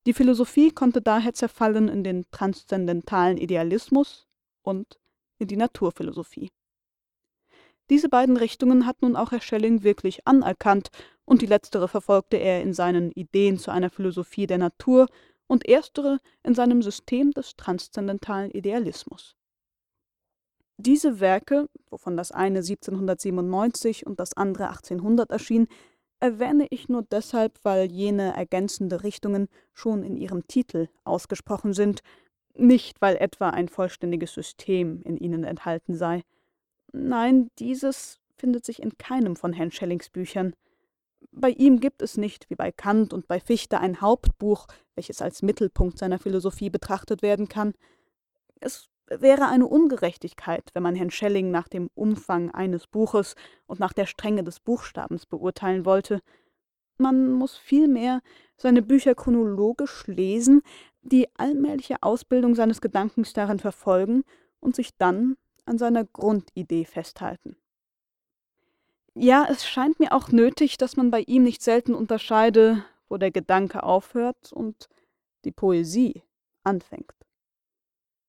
Die 0.06 0.14
Philosophie 0.14 0.70
konnte 0.70 1.02
daher 1.02 1.34
zerfallen 1.34 1.88
in 1.88 2.02
den 2.02 2.24
transzendentalen 2.30 3.36
Idealismus 3.36 4.26
und 4.62 4.98
in 5.38 5.48
die 5.48 5.56
Naturphilosophie. 5.56 6.50
Diese 7.90 8.08
beiden 8.08 8.38
Richtungen 8.38 8.86
hat 8.86 9.02
nun 9.02 9.16
auch 9.16 9.32
Herr 9.32 9.42
Schelling 9.42 9.82
wirklich 9.82 10.26
anerkannt, 10.26 10.88
und 11.26 11.42
die 11.42 11.46
letztere 11.46 11.88
verfolgte 11.88 12.36
er 12.36 12.62
in 12.62 12.72
seinen 12.72 13.10
Ideen 13.10 13.58
zu 13.58 13.70
einer 13.70 13.90
Philosophie 13.90 14.46
der 14.46 14.58
Natur 14.58 15.08
und 15.46 15.66
erstere 15.66 16.18
in 16.42 16.54
seinem 16.54 16.82
System 16.82 17.30
des 17.32 17.56
transzendentalen 17.56 18.50
Idealismus. 18.50 19.36
Diese 20.78 21.20
Werke, 21.20 21.68
wovon 21.88 22.16
das 22.16 22.32
eine 22.32 22.58
1797 22.58 24.06
und 24.06 24.20
das 24.20 24.34
andere 24.34 24.68
1800 24.68 25.30
erschien, 25.30 25.68
erwähne 26.20 26.66
ich 26.70 26.88
nur 26.88 27.02
deshalb, 27.02 27.58
weil 27.62 27.90
jene 27.90 28.34
ergänzende 28.36 29.02
Richtungen 29.02 29.48
schon 29.72 30.02
in 30.02 30.16
ihrem 30.16 30.46
Titel 30.46 30.88
ausgesprochen 31.04 31.72
sind, 31.72 32.00
nicht 32.54 33.00
weil 33.00 33.16
etwa 33.16 33.50
ein 33.50 33.68
vollständiges 33.68 34.32
System 34.32 35.02
in 35.02 35.16
ihnen 35.16 35.44
enthalten 35.44 35.94
sei. 35.94 36.24
Nein, 36.92 37.50
dieses 37.58 38.18
findet 38.36 38.64
sich 38.64 38.82
in 38.82 38.96
keinem 38.98 39.36
von 39.36 39.52
Herrn 39.52 39.70
Schellings 39.70 40.10
Büchern. 40.10 40.54
Bei 41.32 41.50
ihm 41.50 41.80
gibt 41.80 42.02
es 42.02 42.16
nicht, 42.16 42.48
wie 42.50 42.54
bei 42.54 42.72
Kant 42.72 43.12
und 43.12 43.28
bei 43.28 43.40
Fichte, 43.40 43.78
ein 43.78 44.00
Hauptbuch, 44.00 44.66
welches 44.94 45.20
als 45.20 45.42
Mittelpunkt 45.42 45.98
seiner 45.98 46.18
Philosophie 46.18 46.70
betrachtet 46.70 47.22
werden 47.22 47.48
kann. 47.48 47.74
Es 48.60 48.88
wäre 49.08 49.48
eine 49.48 49.66
Ungerechtigkeit, 49.66 50.70
wenn 50.74 50.82
man 50.82 50.94
Herrn 50.94 51.10
Schelling 51.10 51.50
nach 51.50 51.68
dem 51.68 51.90
Umfang 51.94 52.50
eines 52.50 52.86
Buches 52.86 53.34
und 53.66 53.80
nach 53.80 53.92
der 53.92 54.06
Strenge 54.06 54.44
des 54.44 54.60
Buchstabens 54.60 55.26
beurteilen 55.26 55.84
wollte. 55.84 56.20
Man 56.98 57.32
muss 57.32 57.56
vielmehr 57.56 58.22
seine 58.56 58.82
Bücher 58.82 59.14
chronologisch 59.14 60.06
lesen, 60.06 60.62
die 61.02 61.28
allmähliche 61.36 62.02
Ausbildung 62.02 62.54
seines 62.54 62.80
Gedankens 62.80 63.32
darin 63.32 63.58
verfolgen 63.58 64.24
und 64.60 64.74
sich 64.74 64.96
dann 64.96 65.36
an 65.66 65.78
seiner 65.78 66.04
Grundidee 66.04 66.84
festhalten. 66.84 67.56
Ja, 69.18 69.46
es 69.48 69.66
scheint 69.66 69.98
mir 69.98 70.12
auch 70.12 70.28
nötig, 70.28 70.76
dass 70.76 70.98
man 70.98 71.10
bei 71.10 71.20
ihm 71.20 71.42
nicht 71.42 71.62
selten 71.62 71.94
unterscheide, 71.94 72.84
wo 73.08 73.16
der 73.16 73.30
Gedanke 73.30 73.82
aufhört 73.82 74.52
und 74.52 74.90
die 75.46 75.52
Poesie 75.52 76.22
anfängt. 76.64 77.14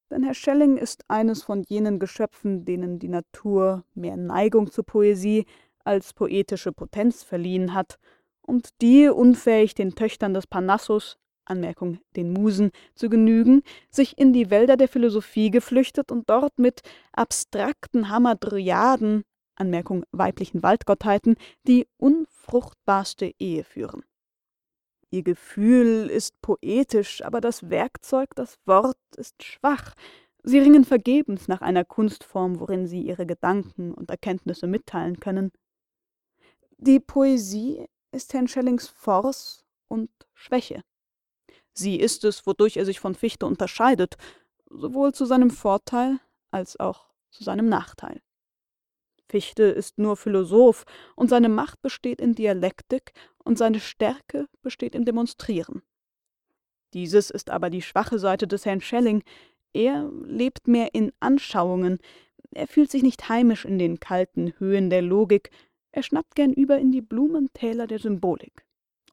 Denn 0.10 0.24
Herr 0.24 0.34
Schelling 0.34 0.78
ist 0.78 1.04
eines 1.10 1.44
von 1.44 1.64
jenen 1.64 2.00
Geschöpfen, 2.00 2.64
denen 2.64 3.00
die 3.00 3.10
Natur 3.10 3.84
mehr 3.96 4.16
Neigung 4.16 4.72
zur 4.72 4.86
Poesie 4.86 5.46
als 5.84 6.14
poetische 6.14 6.72
Potenz 6.72 7.22
verliehen 7.22 7.74
hat 7.74 8.00
und 8.42 8.70
die, 8.82 9.10
unfähig 9.10 9.76
den 9.76 9.94
Töchtern 9.94 10.34
des 10.34 10.48
Parnassus 10.48 11.18
Anmerkung 11.44 12.00
den 12.16 12.32
Musen 12.32 12.72
zu 12.96 13.10
genügen, 13.10 13.62
sich 13.90 14.18
in 14.18 14.32
die 14.32 14.50
Wälder 14.50 14.78
der 14.78 14.88
Philosophie 14.88 15.52
geflüchtet 15.52 16.14
und 16.14 16.30
dort 16.30 16.60
mit 16.60 16.82
abstrakten 17.12 18.08
Hamadryaden 18.08 19.26
Anmerkung 19.60 20.06
weiblichen 20.12 20.64
Waldgottheiten 20.64 21.36
die 21.68 21.88
unfruchtbarste 21.98 23.34
Ehe 23.40 23.64
führen. 23.64 24.04
Ihr 25.10 25.24
Gefühl 25.24 26.10
ist 26.10 26.40
poetisch, 26.42 27.24
aber 27.24 27.40
das 27.40 27.70
Werkzeug, 27.70 28.36
das 28.36 28.58
Wort, 28.66 28.98
ist 29.16 29.42
schwach. 29.42 29.94
Sie 30.44 30.60
ringen 30.60 30.84
vergebens 30.84 31.48
nach 31.48 31.62
einer 31.62 31.86
Kunstform, 31.86 32.60
worin 32.60 32.88
sie 32.88 33.02
ihre 33.02 33.26
Gedanken 33.26 33.94
und 33.94 34.10
Erkenntnisse 34.10 34.68
mitteilen 34.68 35.20
können. 35.20 35.52
Die 36.78 37.00
Poesie 37.00 37.86
ist 38.12 38.34
Herrn 38.34 38.48
Schellings 38.48 38.88
Force 38.88 39.66
und 39.88 40.10
Schwäche. 40.34 40.84
Sie 41.74 41.96
ist 41.98 42.24
es, 42.24 42.46
wodurch 42.46 42.78
er 42.78 42.86
sich 42.86 43.00
von 43.00 43.16
Fichte 43.16 43.46
unterscheidet, 43.46 44.18
sowohl 44.70 45.14
zu 45.14 45.26
seinem 45.26 45.52
Vorteil 45.52 46.20
als 46.52 46.80
auch 46.80 47.06
zu 47.30 47.44
seinem 47.44 47.70
Nachteil. 47.70 48.22
Fichte 49.30 49.64
ist 49.64 49.98
nur 49.98 50.16
Philosoph, 50.16 50.86
und 51.16 51.30
seine 51.30 51.50
Macht 51.50 51.82
besteht 51.82 52.22
in 52.22 52.34
Dialektik, 52.34 53.14
und 53.44 53.58
seine 53.58 53.80
Stärke 53.80 54.48
besteht 54.62 54.96
im 54.96 55.06
Demonstrieren. 55.06 55.82
Dieses 56.94 57.30
ist 57.30 57.50
aber 57.50 57.70
die 57.70 57.82
schwache 57.82 58.20
Seite 58.20 58.48
des 58.48 58.66
Herrn 58.66 58.82
Schelling. 58.82 59.24
Er 59.74 60.10
lebt 60.24 60.68
mehr 60.68 60.94
in 60.94 61.12
Anschauungen, 61.20 62.00
er 62.52 62.68
fühlt 62.68 62.90
sich 62.90 63.04
nicht 63.04 63.30
heimisch 63.30 63.66
in 63.66 63.78
den 63.78 64.00
kalten 64.00 64.54
Höhen 64.58 64.90
der 64.90 65.02
Logik, 65.02 65.52
er 65.92 66.04
schnappt 66.04 66.36
gern 66.36 66.54
über 66.54 66.78
in 66.78 66.92
die 66.92 67.02
Blumentäler 67.02 67.88
der 67.88 68.00
Symbolik. 68.00 68.66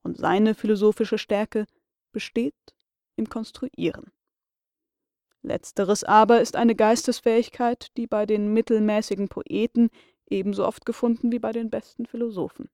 Und 0.03 0.19
seine 0.19 0.55
philosophische 0.55 1.19
Stärke 1.19 1.67
besteht 2.13 2.55
im 3.17 3.29
Konstruieren. 3.29 4.13
Letzteres 5.45 6.05
aber 6.05 6.41
ist 6.41 6.57
eine 6.57 6.75
Geistesfähigkeit, 6.75 7.89
die 7.97 8.07
bei 8.07 8.25
den 8.25 8.53
mittelmäßigen 8.53 9.29
Poeten 9.29 9.91
ebenso 10.29 10.67
oft 10.67 10.87
gefunden 10.87 11.31
wie 11.33 11.39
bei 11.39 11.53
den 11.53 11.71
besten 11.71 12.07
Philosophen. 12.07 12.71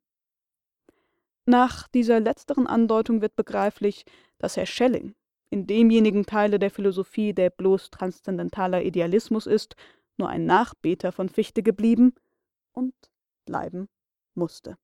Nach 1.47 1.89
dieser 1.89 2.21
letzteren 2.21 2.69
Andeutung 2.69 3.23
wird 3.23 3.35
begreiflich, 3.35 4.05
dass 4.39 4.57
Herr 4.57 4.67
Schelling 4.67 5.15
in 5.51 5.67
demjenigen 5.67 6.25
Teile 6.27 6.61
der 6.61 6.71
Philosophie, 6.71 7.33
der 7.33 7.51
bloß 7.51 7.91
transzendentaler 7.91 8.85
Idealismus 8.85 9.47
ist, 9.47 9.75
nur 10.17 10.29
ein 10.29 10.47
Nachbeter 10.47 11.11
von 11.11 11.29
Fichte 11.29 11.65
geblieben 11.65 12.15
und 12.73 12.95
bleiben 13.47 13.89
musste. 14.35 14.77